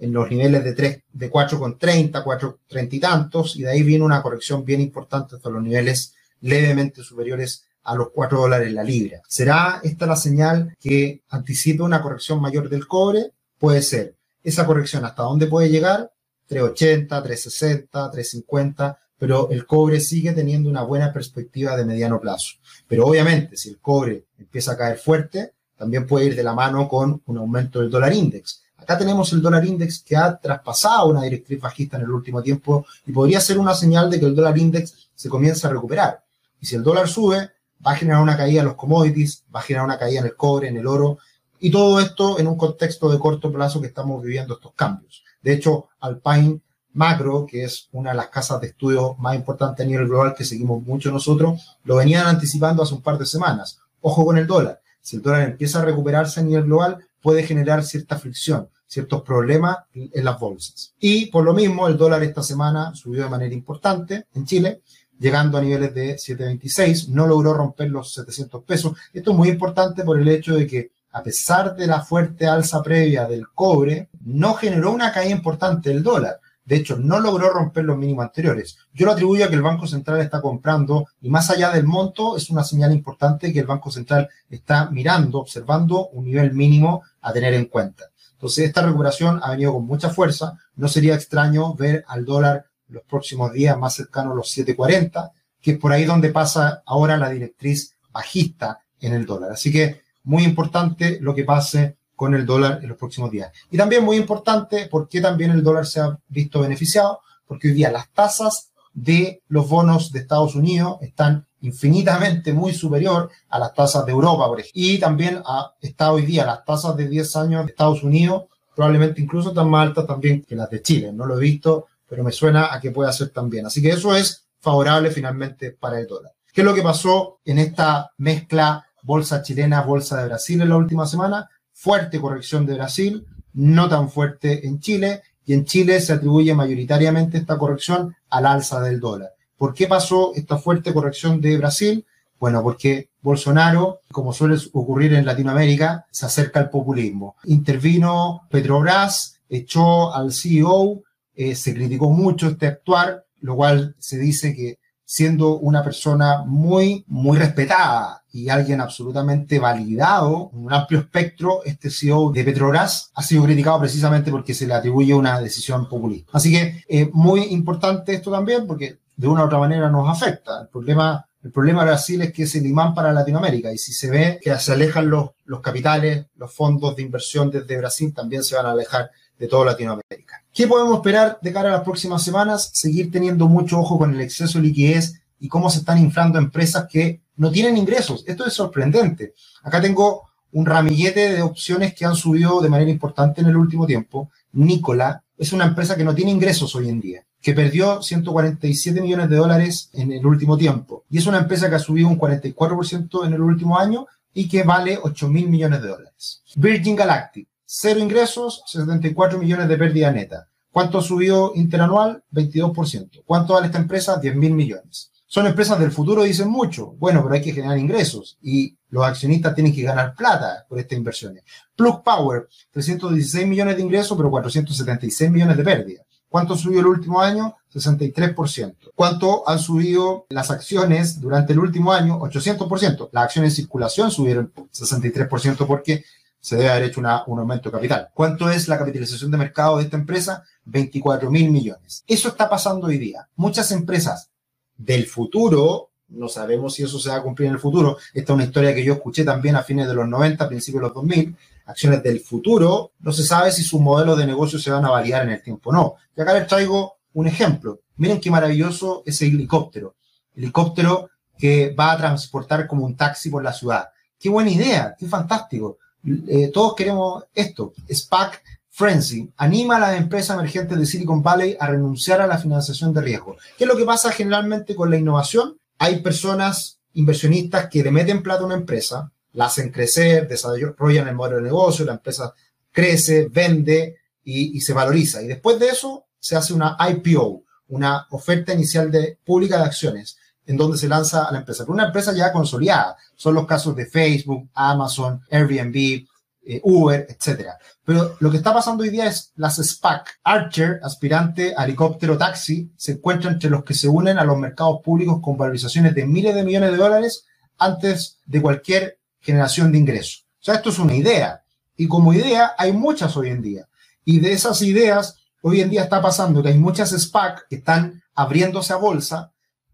en 0.00 0.12
los 0.12 0.30
niveles 0.30 0.64
de, 0.64 0.72
3, 0.72 1.02
de 1.12 1.30
4,30, 1.30 2.24
4,30 2.24 2.88
y 2.92 3.00
tantos, 3.00 3.56
y 3.56 3.62
de 3.62 3.70
ahí 3.70 3.82
viene 3.82 4.04
una 4.04 4.22
corrección 4.22 4.64
bien 4.64 4.80
importante 4.80 5.36
hasta 5.36 5.50
los 5.50 5.62
niveles 5.62 6.14
levemente 6.40 7.02
superiores 7.02 7.66
a 7.84 7.94
los 7.94 8.10
4 8.10 8.40
dólares 8.40 8.72
la 8.72 8.82
libra. 8.82 9.20
¿Será 9.28 9.80
esta 9.82 10.06
la 10.06 10.16
señal 10.16 10.76
que 10.80 11.22
anticipa 11.28 11.84
una 11.84 12.02
corrección 12.02 12.40
mayor 12.40 12.68
del 12.68 12.86
cobre? 12.86 13.32
Puede 13.58 13.82
ser. 13.82 14.16
Esa 14.42 14.66
corrección, 14.66 15.04
¿hasta 15.04 15.22
dónde 15.22 15.46
puede 15.46 15.68
llegar? 15.68 16.10
380, 16.46 17.22
360, 17.22 18.10
350, 18.10 18.98
pero 19.18 19.50
el 19.50 19.66
cobre 19.66 20.00
sigue 20.00 20.32
teniendo 20.32 20.70
una 20.70 20.82
buena 20.82 21.12
perspectiva 21.12 21.76
de 21.76 21.84
mediano 21.84 22.20
plazo. 22.20 22.54
Pero 22.88 23.06
obviamente, 23.06 23.56
si 23.56 23.68
el 23.68 23.78
cobre 23.78 24.24
empieza 24.38 24.72
a 24.72 24.76
caer 24.78 24.98
fuerte, 24.98 25.52
también 25.76 26.06
puede 26.06 26.26
ir 26.26 26.36
de 26.36 26.42
la 26.42 26.54
mano 26.54 26.88
con 26.88 27.22
un 27.24 27.38
aumento 27.38 27.80
del 27.80 27.90
dólar 27.90 28.12
index. 28.14 28.62
Acá 28.80 28.96
tenemos 28.96 29.32
el 29.32 29.42
dólar 29.42 29.64
index 29.64 30.02
que 30.02 30.16
ha 30.16 30.36
traspasado 30.38 31.08
una 31.08 31.22
directriz 31.22 31.60
bajista 31.60 31.96
en 31.96 32.04
el 32.04 32.10
último 32.10 32.42
tiempo 32.42 32.86
y 33.06 33.12
podría 33.12 33.40
ser 33.40 33.58
una 33.58 33.74
señal 33.74 34.10
de 34.10 34.18
que 34.18 34.26
el 34.26 34.34
dólar 34.34 34.56
index 34.56 35.10
se 35.14 35.28
comienza 35.28 35.68
a 35.68 35.72
recuperar. 35.72 36.24
Y 36.60 36.66
si 36.66 36.76
el 36.76 36.82
dólar 36.82 37.08
sube, 37.08 37.50
va 37.86 37.92
a 37.92 37.96
generar 37.96 38.22
una 38.22 38.36
caída 38.36 38.60
en 38.60 38.66
los 38.66 38.76
commodities, 38.76 39.44
va 39.54 39.60
a 39.60 39.62
generar 39.62 39.86
una 39.86 39.98
caída 39.98 40.20
en 40.20 40.26
el 40.26 40.36
cobre, 40.36 40.68
en 40.68 40.76
el 40.76 40.86
oro, 40.86 41.18
y 41.58 41.70
todo 41.70 42.00
esto 42.00 42.38
en 42.38 42.46
un 42.46 42.56
contexto 42.56 43.10
de 43.10 43.18
corto 43.18 43.52
plazo 43.52 43.80
que 43.80 43.88
estamos 43.88 44.22
viviendo 44.22 44.54
estos 44.54 44.72
cambios. 44.74 45.22
De 45.42 45.52
hecho, 45.52 45.88
Alpine 46.00 46.60
Macro, 46.92 47.46
que 47.46 47.64
es 47.64 47.88
una 47.92 48.10
de 48.10 48.16
las 48.16 48.28
casas 48.28 48.60
de 48.60 48.68
estudio 48.68 49.14
más 49.18 49.36
importantes 49.36 49.84
a 49.84 49.88
nivel 49.88 50.08
global 50.08 50.34
que 50.34 50.44
seguimos 50.44 50.82
mucho 50.82 51.10
nosotros, 51.10 51.78
lo 51.84 51.96
venían 51.96 52.26
anticipando 52.26 52.82
hace 52.82 52.94
un 52.94 53.02
par 53.02 53.18
de 53.18 53.26
semanas. 53.26 53.78
Ojo 54.00 54.24
con 54.24 54.38
el 54.38 54.46
dólar. 54.46 54.80
Si 55.00 55.16
el 55.16 55.22
dólar 55.22 55.42
empieza 55.42 55.80
a 55.80 55.84
recuperarse 55.84 56.40
a 56.40 56.42
nivel 56.42 56.64
global, 56.64 56.98
puede 57.20 57.42
generar 57.42 57.84
cierta 57.84 58.18
fricción, 58.18 58.68
ciertos 58.86 59.22
problemas 59.22 59.78
en 59.94 60.24
las 60.24 60.38
bolsas. 60.38 60.94
Y 60.98 61.26
por 61.26 61.44
lo 61.44 61.54
mismo, 61.54 61.86
el 61.88 61.96
dólar 61.96 62.22
esta 62.22 62.42
semana 62.42 62.94
subió 62.94 63.24
de 63.24 63.30
manera 63.30 63.54
importante 63.54 64.26
en 64.34 64.46
Chile, 64.46 64.82
llegando 65.18 65.58
a 65.58 65.60
niveles 65.60 65.94
de 65.94 66.16
7.26, 66.16 67.08
no 67.08 67.26
logró 67.26 67.52
romper 67.52 67.90
los 67.90 68.14
700 68.14 68.64
pesos. 68.64 68.96
Esto 69.12 69.32
es 69.32 69.36
muy 69.36 69.48
importante 69.48 70.02
por 70.02 70.18
el 70.18 70.28
hecho 70.28 70.54
de 70.54 70.66
que 70.66 70.90
a 71.12 71.22
pesar 71.22 71.74
de 71.74 71.86
la 71.86 72.02
fuerte 72.02 72.46
alza 72.46 72.82
previa 72.82 73.26
del 73.26 73.48
cobre, 73.48 74.08
no 74.24 74.54
generó 74.54 74.92
una 74.92 75.12
caída 75.12 75.34
importante 75.34 75.90
del 75.90 76.02
dólar. 76.02 76.40
De 76.70 76.76
hecho, 76.76 76.96
no 76.96 77.18
logró 77.18 77.50
romper 77.50 77.82
los 77.82 77.98
mínimos 77.98 78.22
anteriores. 78.22 78.78
Yo 78.94 79.04
lo 79.04 79.10
atribuyo 79.10 79.44
a 79.44 79.48
que 79.48 79.56
el 79.56 79.60
Banco 79.60 79.88
Central 79.88 80.20
está 80.20 80.40
comprando 80.40 81.08
y 81.20 81.28
más 81.28 81.50
allá 81.50 81.72
del 81.72 81.82
monto 81.82 82.36
es 82.36 82.48
una 82.48 82.62
señal 82.62 82.92
importante 82.92 83.52
que 83.52 83.58
el 83.58 83.66
Banco 83.66 83.90
Central 83.90 84.28
está 84.48 84.88
mirando, 84.88 85.40
observando 85.40 86.10
un 86.10 86.26
nivel 86.26 86.54
mínimo 86.54 87.02
a 87.22 87.32
tener 87.32 87.54
en 87.54 87.64
cuenta. 87.64 88.04
Entonces, 88.34 88.66
esta 88.66 88.82
recuperación 88.82 89.40
ha 89.42 89.50
venido 89.50 89.72
con 89.72 89.84
mucha 89.84 90.10
fuerza. 90.10 90.58
No 90.76 90.86
sería 90.86 91.16
extraño 91.16 91.74
ver 91.74 92.04
al 92.06 92.24
dólar 92.24 92.66
los 92.86 93.02
próximos 93.02 93.52
días 93.52 93.76
más 93.76 93.96
cercano 93.96 94.30
a 94.30 94.36
los 94.36 94.56
7.40, 94.56 95.32
que 95.60 95.72
es 95.72 95.78
por 95.78 95.90
ahí 95.90 96.04
donde 96.04 96.30
pasa 96.30 96.84
ahora 96.86 97.16
la 97.16 97.30
directriz 97.30 97.96
bajista 98.12 98.78
en 99.00 99.14
el 99.14 99.26
dólar. 99.26 99.50
Así 99.50 99.72
que 99.72 100.02
muy 100.22 100.44
importante 100.44 101.18
lo 101.20 101.34
que 101.34 101.42
pase 101.42 101.96
con 102.20 102.34
el 102.34 102.44
dólar 102.44 102.80
en 102.82 102.90
los 102.90 102.98
próximos 102.98 103.30
días. 103.30 103.50
Y 103.70 103.78
también 103.78 104.04
muy 104.04 104.18
importante 104.18 104.88
porque 104.90 105.22
también 105.22 105.52
el 105.52 105.62
dólar 105.62 105.86
se 105.86 106.00
ha 106.00 106.18
visto 106.28 106.60
beneficiado, 106.60 107.20
porque 107.46 107.68
hoy 107.68 107.72
día 107.72 107.90
las 107.90 108.10
tasas 108.10 108.72
de 108.92 109.42
los 109.48 109.66
bonos 109.66 110.12
de 110.12 110.18
Estados 110.18 110.54
Unidos 110.54 110.98
están 111.00 111.46
infinitamente 111.62 112.52
muy 112.52 112.74
superior 112.74 113.30
a 113.48 113.58
las 113.58 113.72
tasas 113.72 114.04
de 114.04 114.12
Europa, 114.12 114.46
por 114.48 114.60
ejemplo. 114.60 114.82
Y 114.82 114.98
también 114.98 115.40
a, 115.46 115.72
está 115.80 116.12
hoy 116.12 116.26
día 116.26 116.44
las 116.44 116.62
tasas 116.62 116.94
de 116.94 117.08
10 117.08 117.36
años 117.36 117.64
de 117.64 117.70
Estados 117.70 118.02
Unidos, 118.02 118.48
probablemente 118.76 119.22
incluso 119.22 119.54
tan 119.54 119.70
más 119.70 119.86
altas 119.86 120.06
también 120.06 120.42
que 120.46 120.54
las 120.54 120.68
de 120.68 120.82
Chile. 120.82 121.14
No 121.14 121.24
lo 121.24 121.38
he 121.38 121.40
visto, 121.40 121.86
pero 122.06 122.22
me 122.22 122.32
suena 122.32 122.74
a 122.74 122.82
que 122.82 122.90
puede 122.90 123.10
ser 123.14 123.30
también. 123.30 123.64
Así 123.64 123.80
que 123.80 123.88
eso 123.88 124.14
es 124.14 124.44
favorable 124.58 125.10
finalmente 125.10 125.70
para 125.70 125.98
el 125.98 126.06
dólar. 126.06 126.32
¿Qué 126.52 126.60
es 126.60 126.66
lo 126.66 126.74
que 126.74 126.82
pasó 126.82 127.38
en 127.46 127.60
esta 127.60 128.10
mezcla 128.18 128.84
bolsa 129.04 129.40
chilena, 129.40 129.80
bolsa 129.80 130.20
de 130.20 130.26
Brasil 130.26 130.60
en 130.60 130.68
la 130.68 130.76
última 130.76 131.06
semana? 131.06 131.48
Fuerte 131.82 132.20
corrección 132.20 132.66
de 132.66 132.74
Brasil, 132.74 133.24
no 133.54 133.88
tan 133.88 134.10
fuerte 134.10 134.66
en 134.66 134.80
Chile, 134.80 135.22
y 135.46 135.54
en 135.54 135.64
Chile 135.64 135.98
se 136.02 136.12
atribuye 136.12 136.54
mayoritariamente 136.54 137.38
esta 137.38 137.56
corrección 137.56 138.14
al 138.28 138.44
alza 138.44 138.82
del 138.82 139.00
dólar. 139.00 139.30
¿Por 139.56 139.72
qué 139.72 139.86
pasó 139.86 140.34
esta 140.34 140.58
fuerte 140.58 140.92
corrección 140.92 141.40
de 141.40 141.56
Brasil? 141.56 142.04
Bueno, 142.38 142.62
porque 142.62 143.08
Bolsonaro, 143.22 144.00
como 144.12 144.34
suele 144.34 144.58
ocurrir 144.74 145.14
en 145.14 145.24
Latinoamérica, 145.24 146.04
se 146.10 146.26
acerca 146.26 146.60
al 146.60 146.68
populismo. 146.68 147.36
Intervino 147.44 148.42
Petrobras, 148.50 149.40
echó 149.48 150.12
al 150.12 150.34
CEO, 150.34 151.02
eh, 151.34 151.54
se 151.54 151.72
criticó 151.72 152.10
mucho 152.10 152.48
este 152.48 152.66
actuar, 152.66 153.24
lo 153.40 153.56
cual 153.56 153.96
se 153.98 154.18
dice 154.18 154.54
que 154.54 154.79
siendo 155.10 155.58
una 155.58 155.82
persona 155.82 156.44
muy, 156.46 157.04
muy 157.08 157.36
respetada 157.36 158.22
y 158.30 158.48
alguien 158.48 158.80
absolutamente 158.80 159.58
validado, 159.58 160.50
un 160.52 160.72
amplio 160.72 161.00
espectro, 161.00 161.64
este 161.64 161.90
CEO 161.90 162.30
de 162.30 162.44
Petrobras 162.44 163.10
ha 163.16 163.22
sido 163.24 163.42
criticado 163.42 163.80
precisamente 163.80 164.30
porque 164.30 164.54
se 164.54 164.68
le 164.68 164.74
atribuye 164.74 165.12
una 165.12 165.40
decisión 165.40 165.88
populista. 165.88 166.30
Así 166.32 166.52
que 166.52 166.84
eh, 166.88 167.10
muy 167.12 167.40
importante 167.46 168.14
esto 168.14 168.30
también 168.30 168.68
porque 168.68 168.98
de 169.16 169.26
una 169.26 169.42
u 169.42 169.46
otra 169.46 169.58
manera 169.58 169.90
nos 169.90 170.08
afecta. 170.08 170.60
El 170.60 170.68
problema, 170.68 171.26
el 171.42 171.50
problema 171.50 171.80
de 171.80 171.90
Brasil 171.90 172.22
es 172.22 172.32
que 172.32 172.44
es 172.44 172.54
el 172.54 172.66
imán 172.66 172.94
para 172.94 173.12
Latinoamérica 173.12 173.72
y 173.72 173.78
si 173.78 173.92
se 173.92 174.10
ve 174.12 174.38
que 174.40 174.56
se 174.60 174.72
alejan 174.72 175.10
los, 175.10 175.30
los 175.44 175.60
capitales, 175.60 176.26
los 176.36 176.54
fondos 176.54 176.94
de 176.94 177.02
inversión 177.02 177.50
desde 177.50 177.76
Brasil 177.78 178.14
también 178.14 178.44
se 178.44 178.54
van 178.54 178.66
a 178.66 178.70
alejar 178.70 179.10
de 179.36 179.48
toda 179.48 179.64
Latinoamérica. 179.64 180.39
¿Qué 180.52 180.66
podemos 180.66 180.96
esperar 180.96 181.38
de 181.40 181.52
cara 181.52 181.68
a 181.68 181.72
las 181.72 181.82
próximas 181.82 182.24
semanas? 182.24 182.70
Seguir 182.72 183.12
teniendo 183.12 183.46
mucho 183.46 183.78
ojo 183.78 183.96
con 183.98 184.12
el 184.12 184.20
exceso 184.20 184.58
de 184.58 184.64
liquidez 184.64 185.20
y 185.38 185.46
cómo 185.46 185.70
se 185.70 185.78
están 185.78 185.98
inflando 185.98 186.40
empresas 186.40 186.88
que 186.90 187.20
no 187.36 187.52
tienen 187.52 187.76
ingresos. 187.76 188.24
Esto 188.26 188.44
es 188.44 188.52
sorprendente. 188.52 189.34
Acá 189.62 189.80
tengo 189.80 190.28
un 190.50 190.66
ramillete 190.66 191.34
de 191.34 191.42
opciones 191.42 191.94
que 191.94 192.04
han 192.04 192.16
subido 192.16 192.60
de 192.60 192.68
manera 192.68 192.90
importante 192.90 193.42
en 193.42 193.46
el 193.46 193.56
último 193.56 193.86
tiempo. 193.86 194.30
Nicola 194.52 195.22
es 195.38 195.52
una 195.52 195.66
empresa 195.66 195.96
que 195.96 196.02
no 196.02 196.16
tiene 196.16 196.32
ingresos 196.32 196.74
hoy 196.74 196.88
en 196.88 197.00
día, 197.00 197.24
que 197.40 197.54
perdió 197.54 198.02
147 198.02 199.00
millones 199.00 199.30
de 199.30 199.36
dólares 199.36 199.88
en 199.92 200.10
el 200.10 200.26
último 200.26 200.58
tiempo. 200.58 201.04
Y 201.08 201.18
es 201.18 201.26
una 201.26 201.38
empresa 201.38 201.70
que 201.70 201.76
ha 201.76 201.78
subido 201.78 202.08
un 202.08 202.18
44% 202.18 203.24
en 203.24 203.32
el 203.34 203.40
último 203.40 203.78
año 203.78 204.04
y 204.34 204.48
que 204.48 204.64
vale 204.64 204.98
8 205.00 205.28
mil 205.28 205.48
millones 205.48 205.80
de 205.80 205.88
dólares. 205.88 206.42
Virgin 206.56 206.96
Galactic 206.96 207.49
Cero 207.72 208.00
ingresos, 208.00 208.64
74 208.66 209.38
millones 209.38 209.68
de 209.68 209.78
pérdida 209.78 210.10
neta. 210.10 210.48
¿Cuánto 210.72 211.00
subió 211.00 211.52
interanual? 211.54 212.24
22%. 212.32 213.22
¿Cuánto 213.24 213.54
vale 213.54 213.66
esta 213.66 213.78
empresa? 213.78 214.18
10 214.18 214.34
mil 214.34 214.54
millones. 214.54 215.12
Son 215.24 215.46
empresas 215.46 215.78
del 215.78 215.92
futuro, 215.92 216.24
dicen 216.24 216.48
mucho. 216.50 216.96
Bueno, 216.98 217.22
pero 217.22 217.36
hay 217.36 217.40
que 217.40 217.52
generar 217.52 217.78
ingresos 217.78 218.38
y 218.42 218.76
los 218.88 219.04
accionistas 219.04 219.54
tienen 219.54 219.72
que 219.72 219.82
ganar 219.82 220.16
plata 220.16 220.66
por 220.68 220.80
estas 220.80 220.98
inversiones. 220.98 221.44
Plug 221.76 222.02
Power, 222.02 222.48
316 222.72 223.46
millones 223.46 223.76
de 223.76 223.82
ingresos, 223.82 224.16
pero 224.16 224.32
476 224.32 225.30
millones 225.30 225.56
de 225.56 225.62
pérdida. 225.62 226.02
¿Cuánto 226.28 226.56
subió 226.56 226.80
el 226.80 226.86
último 226.86 227.20
año? 227.20 227.56
63%. 227.72 228.90
¿Cuánto 228.96 229.48
han 229.48 229.60
subido 229.60 230.26
las 230.30 230.50
acciones 230.50 231.20
durante 231.20 231.52
el 231.52 231.60
último 231.60 231.92
año? 231.92 232.18
800%. 232.18 233.10
Las 233.12 233.24
acciones 233.24 233.52
en 233.52 233.56
circulación 233.56 234.10
subieron 234.10 234.52
63% 234.54 235.66
porque 235.68 236.04
se 236.40 236.56
debe 236.56 236.70
haber 236.70 236.84
hecho 236.84 237.00
un 237.00 237.38
aumento 237.38 237.68
de 237.68 237.74
capital. 237.76 238.08
¿Cuánto 238.14 238.48
es 238.48 238.66
la 238.66 238.78
capitalización 238.78 239.30
de 239.30 239.36
mercado 239.36 239.76
de 239.76 239.84
esta 239.84 239.96
empresa? 239.96 240.42
24 240.64 241.30
mil 241.30 241.50
millones. 241.50 242.02
Eso 242.06 242.28
está 242.28 242.48
pasando 242.48 242.86
hoy 242.86 242.98
día. 242.98 243.28
Muchas 243.36 243.70
empresas 243.72 244.30
del 244.76 245.06
futuro, 245.06 245.90
no 246.08 246.28
sabemos 246.28 246.74
si 246.74 246.82
eso 246.82 246.98
se 246.98 247.10
va 247.10 247.16
a 247.16 247.22
cumplir 247.22 247.48
en 247.48 247.54
el 247.54 247.60
futuro. 247.60 247.98
Esta 248.14 248.32
es 248.32 248.34
una 248.34 248.44
historia 248.44 248.74
que 248.74 248.82
yo 248.82 248.94
escuché 248.94 249.24
también 249.24 249.56
a 249.56 249.62
fines 249.62 249.86
de 249.86 249.94
los 249.94 250.08
90, 250.08 250.48
principios 250.48 250.80
de 250.80 250.88
los 250.88 250.94
2000. 250.94 251.36
Acciones 251.66 252.02
del 252.02 252.20
futuro, 252.20 252.92
no 253.00 253.12
se 253.12 253.22
sabe 253.22 253.52
si 253.52 253.62
sus 253.62 253.80
modelos 253.80 254.18
de 254.18 254.26
negocio 254.26 254.58
se 254.58 254.70
van 254.70 254.84
a 254.84 254.90
validar 254.90 255.24
en 255.24 255.32
el 255.32 255.42
tiempo 255.42 255.70
o 255.70 255.72
no. 255.72 255.94
Y 256.16 256.20
acá 256.20 256.32
les 256.32 256.46
traigo 256.46 256.94
un 257.12 257.26
ejemplo. 257.26 257.80
Miren 257.96 258.20
qué 258.20 258.30
maravilloso 258.30 259.02
ese 259.04 259.26
helicóptero. 259.26 259.94
Helicóptero 260.34 261.10
que 261.38 261.74
va 261.78 261.92
a 261.92 261.98
transportar 261.98 262.66
como 262.66 262.84
un 262.86 262.96
taxi 262.96 263.30
por 263.30 263.44
la 263.44 263.52
ciudad. 263.52 263.90
Qué 264.18 264.28
buena 264.28 264.50
idea, 264.50 264.96
qué 264.98 265.06
fantástico 265.06 265.78
eh, 266.04 266.50
todos 266.52 266.74
queremos 266.74 267.24
esto. 267.34 267.72
SPAC 267.88 268.42
Frenzy 268.70 269.30
anima 269.36 269.76
a 269.76 269.80
las 269.80 269.98
empresas 269.98 270.38
emergentes 270.38 270.78
de 270.78 270.86
Silicon 270.86 271.22
Valley 271.22 271.56
a 271.58 271.66
renunciar 271.66 272.20
a 272.20 272.26
la 272.26 272.38
financiación 272.38 272.94
de 272.94 273.02
riesgo. 273.02 273.36
¿Qué 273.58 273.64
es 273.64 273.68
lo 273.68 273.76
que 273.76 273.84
pasa 273.84 274.12
generalmente 274.12 274.74
con 274.74 274.90
la 274.90 274.96
innovación? 274.96 275.58
Hay 275.78 276.00
personas 276.00 276.78
inversionistas 276.94 277.68
que 277.68 277.82
le 277.82 277.90
meten 277.90 278.22
plata 278.22 278.42
a 278.42 278.46
una 278.46 278.54
empresa, 278.54 279.12
la 279.32 279.46
hacen 279.46 279.70
crecer, 279.70 280.28
desarrollan 280.28 281.08
el 281.08 281.14
modelo 281.14 281.36
de 281.36 281.42
negocio, 281.42 281.84
la 281.84 281.94
empresa 281.94 282.32
crece, 282.72 283.28
vende 283.28 283.96
y, 284.24 284.56
y 284.56 284.60
se 284.60 284.72
valoriza. 284.72 285.22
Y 285.22 285.26
después 285.26 285.58
de 285.58 285.68
eso 285.68 286.06
se 286.18 286.36
hace 286.36 286.54
una 286.54 286.76
IPO, 286.78 287.42
una 287.68 288.06
oferta 288.10 288.54
inicial 288.54 288.90
de 288.90 289.18
pública 289.24 289.58
de 289.58 289.64
acciones 289.64 290.16
en 290.50 290.56
donde 290.56 290.76
se 290.76 290.88
lanza 290.88 291.26
a 291.26 291.32
la 291.32 291.38
empresa. 291.38 291.62
Pero 291.62 291.74
una 291.74 291.86
empresa 291.86 292.12
ya 292.12 292.32
consolidada. 292.32 292.96
Son 293.14 293.34
los 293.34 293.46
casos 293.46 293.76
de 293.76 293.86
Facebook, 293.86 294.50
Amazon, 294.54 295.22
Airbnb, 295.30 296.04
eh, 296.42 296.60
Uber, 296.64 297.06
etcétera. 297.08 297.56
Pero 297.84 298.16
lo 298.18 298.32
que 298.32 298.38
está 298.38 298.52
pasando 298.52 298.82
hoy 298.82 298.90
día 298.90 299.06
es 299.06 299.30
las 299.36 299.62
SPAC. 299.62 300.18
Archer, 300.24 300.80
aspirante 300.82 301.54
helicóptero 301.56 302.18
taxi, 302.18 302.68
se 302.76 302.92
encuentra 302.92 303.30
entre 303.30 303.48
los 303.48 303.62
que 303.62 303.74
se 303.74 303.86
unen 303.86 304.18
a 304.18 304.24
los 304.24 304.36
mercados 304.38 304.80
públicos 304.82 305.20
con 305.22 305.36
valorizaciones 305.36 305.94
de 305.94 306.04
miles 306.04 306.34
de 306.34 306.42
millones 306.42 306.72
de 306.72 306.76
dólares 306.78 307.26
antes 307.56 308.18
de 308.26 308.42
cualquier 308.42 308.98
generación 309.20 309.70
de 309.70 309.78
ingresos. 309.78 310.26
O 310.40 310.42
sea, 310.42 310.56
esto 310.56 310.70
es 310.70 310.80
una 310.80 310.96
idea. 310.96 311.44
Y 311.76 311.86
como 311.86 312.12
idea 312.12 312.54
hay 312.58 312.72
muchas 312.72 313.16
hoy 313.16 313.28
en 313.28 313.40
día. 313.40 313.68
Y 314.04 314.18
de 314.18 314.32
esas 314.32 314.62
ideas, 314.62 315.14
hoy 315.42 315.60
en 315.60 315.70
día 315.70 315.84
está 315.84 316.02
pasando 316.02 316.42
que 316.42 316.48
hay 316.48 316.58
muchas 316.58 316.90
SPAC 316.90 317.46
que 317.48 317.56
están 317.56 318.02
abriéndose 318.16 318.72
a 318.72 318.76
bolsa 318.76 319.30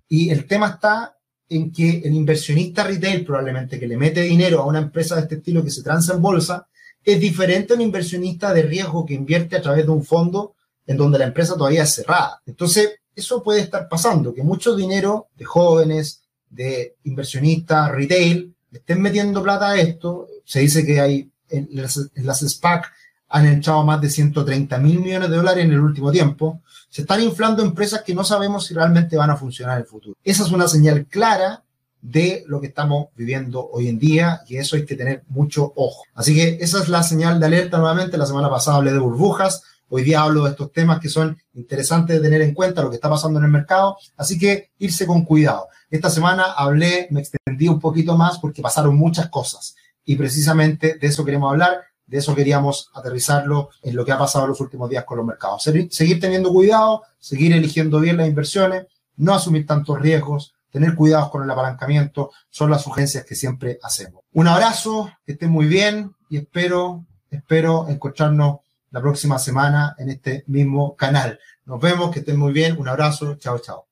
y 0.08 0.30
el 0.30 0.46
tema 0.46 0.68
está 0.68 1.16
en 1.48 1.70
que 1.72 1.98
el 2.04 2.14
inversionista 2.14 2.84
retail 2.84 3.24
probablemente 3.24 3.78
que 3.78 3.86
le 3.86 3.96
mete 3.96 4.22
dinero 4.22 4.60
a 4.60 4.66
una 4.66 4.80
empresa 4.80 5.16
de 5.16 5.22
este 5.22 5.36
estilo 5.36 5.62
que 5.62 5.70
se 5.70 5.82
transa 5.82 6.14
en 6.14 6.22
bolsa 6.22 6.66
es 7.04 7.20
diferente 7.20 7.72
a 7.72 7.76
un 7.76 7.82
inversionista 7.82 8.52
de 8.52 8.62
riesgo 8.62 9.06
que 9.06 9.14
invierte 9.14 9.56
a 9.56 9.62
través 9.62 9.84
de 9.84 9.92
un 9.92 10.04
fondo 10.04 10.54
en 10.86 10.96
donde 10.96 11.18
la 11.18 11.26
empresa 11.26 11.54
todavía 11.54 11.84
es 11.84 11.94
cerrada. 11.94 12.42
Entonces, 12.46 12.96
eso 13.14 13.42
puede 13.42 13.60
estar 13.60 13.88
pasando, 13.88 14.34
que 14.34 14.42
mucho 14.42 14.74
dinero 14.74 15.28
de 15.36 15.44
jóvenes, 15.44 16.22
de 16.50 16.96
inversionistas, 17.04 17.90
retail, 17.92 18.54
estén 18.72 19.00
metiendo 19.00 19.42
plata 19.42 19.70
a 19.70 19.80
esto. 19.80 20.28
Se 20.44 20.60
dice 20.60 20.84
que 20.84 21.00
hay 21.00 21.30
en 21.48 21.68
las, 21.72 21.96
en 21.96 22.26
las 22.26 22.40
SPAC 22.40 22.92
han 23.28 23.46
echado 23.46 23.84
más 23.84 24.00
de 24.00 24.10
130 24.10 24.78
mil 24.78 25.00
millones 25.00 25.30
de 25.30 25.36
dólares 25.36 25.64
en 25.64 25.72
el 25.72 25.80
último 25.80 26.12
tiempo. 26.12 26.60
Se 26.88 27.02
están 27.02 27.22
inflando 27.22 27.62
empresas 27.62 28.02
que 28.02 28.14
no 28.14 28.24
sabemos 28.24 28.66
si 28.66 28.74
realmente 28.74 29.16
van 29.16 29.30
a 29.30 29.36
funcionar 29.36 29.76
en 29.76 29.82
el 29.82 29.88
futuro. 29.88 30.16
Esa 30.22 30.44
es 30.44 30.52
una 30.52 30.68
señal 30.68 31.06
clara 31.06 31.62
de 32.00 32.44
lo 32.46 32.60
que 32.60 32.68
estamos 32.68 33.08
viviendo 33.16 33.68
hoy 33.68 33.88
en 33.88 33.98
día 33.98 34.42
y 34.46 34.56
eso 34.58 34.76
hay 34.76 34.84
que 34.84 34.94
tener 34.94 35.24
mucho 35.28 35.72
ojo. 35.74 36.04
Así 36.14 36.34
que 36.34 36.58
esa 36.60 36.80
es 36.80 36.88
la 36.88 37.02
señal 37.02 37.40
de 37.40 37.46
alerta 37.46 37.78
nuevamente. 37.78 38.16
La 38.16 38.26
semana 38.26 38.48
pasada 38.48 38.76
hablé 38.76 38.92
de 38.92 38.98
burbujas, 39.00 39.62
hoy 39.88 40.04
día 40.04 40.22
hablo 40.22 40.44
de 40.44 40.50
estos 40.50 40.72
temas 40.72 41.00
que 41.00 41.08
son 41.08 41.36
interesantes 41.54 42.16
de 42.16 42.22
tener 42.22 42.42
en 42.42 42.54
cuenta, 42.54 42.82
lo 42.82 42.90
que 42.90 42.96
está 42.96 43.10
pasando 43.10 43.38
en 43.40 43.46
el 43.46 43.50
mercado, 43.50 43.96
así 44.16 44.38
que 44.38 44.70
irse 44.78 45.06
con 45.06 45.24
cuidado. 45.24 45.68
Esta 45.90 46.10
semana 46.10 46.52
hablé, 46.56 47.08
me 47.10 47.20
extendí 47.20 47.68
un 47.68 47.80
poquito 47.80 48.16
más 48.16 48.38
porque 48.38 48.62
pasaron 48.62 48.96
muchas 48.96 49.28
cosas 49.28 49.74
y 50.04 50.14
precisamente 50.14 50.98
de 51.00 51.06
eso 51.08 51.24
queremos 51.24 51.50
hablar 51.50 51.80
de 52.06 52.18
eso 52.18 52.34
queríamos 52.34 52.90
aterrizarlo 52.94 53.70
en 53.82 53.96
lo 53.96 54.04
que 54.04 54.12
ha 54.12 54.18
pasado 54.18 54.46
los 54.46 54.60
últimos 54.60 54.88
días 54.88 55.04
con 55.04 55.18
los 55.18 55.26
mercados. 55.26 55.62
Seguir 55.62 56.20
teniendo 56.20 56.52
cuidado, 56.52 57.02
seguir 57.18 57.52
eligiendo 57.52 58.00
bien 58.00 58.16
las 58.16 58.28
inversiones, 58.28 58.86
no 59.16 59.34
asumir 59.34 59.66
tantos 59.66 60.00
riesgos, 60.00 60.54
tener 60.70 60.94
cuidados 60.94 61.30
con 61.30 61.42
el 61.42 61.50
apalancamiento, 61.50 62.30
son 62.50 62.70
las 62.70 62.82
sugerencias 62.82 63.24
que 63.24 63.34
siempre 63.34 63.78
hacemos. 63.82 64.22
Un 64.32 64.48
abrazo, 64.48 65.10
que 65.24 65.32
estén 65.32 65.50
muy 65.50 65.66
bien 65.66 66.14
y 66.28 66.38
espero, 66.38 67.04
espero 67.30 67.88
encontrarnos 67.88 68.58
la 68.90 69.00
próxima 69.00 69.38
semana 69.38 69.94
en 69.98 70.10
este 70.10 70.44
mismo 70.46 70.94
canal. 70.96 71.38
Nos 71.64 71.80
vemos, 71.80 72.10
que 72.10 72.20
estén 72.20 72.38
muy 72.38 72.52
bien, 72.52 72.78
un 72.78 72.88
abrazo, 72.88 73.34
chao, 73.36 73.58
chao. 73.58 73.84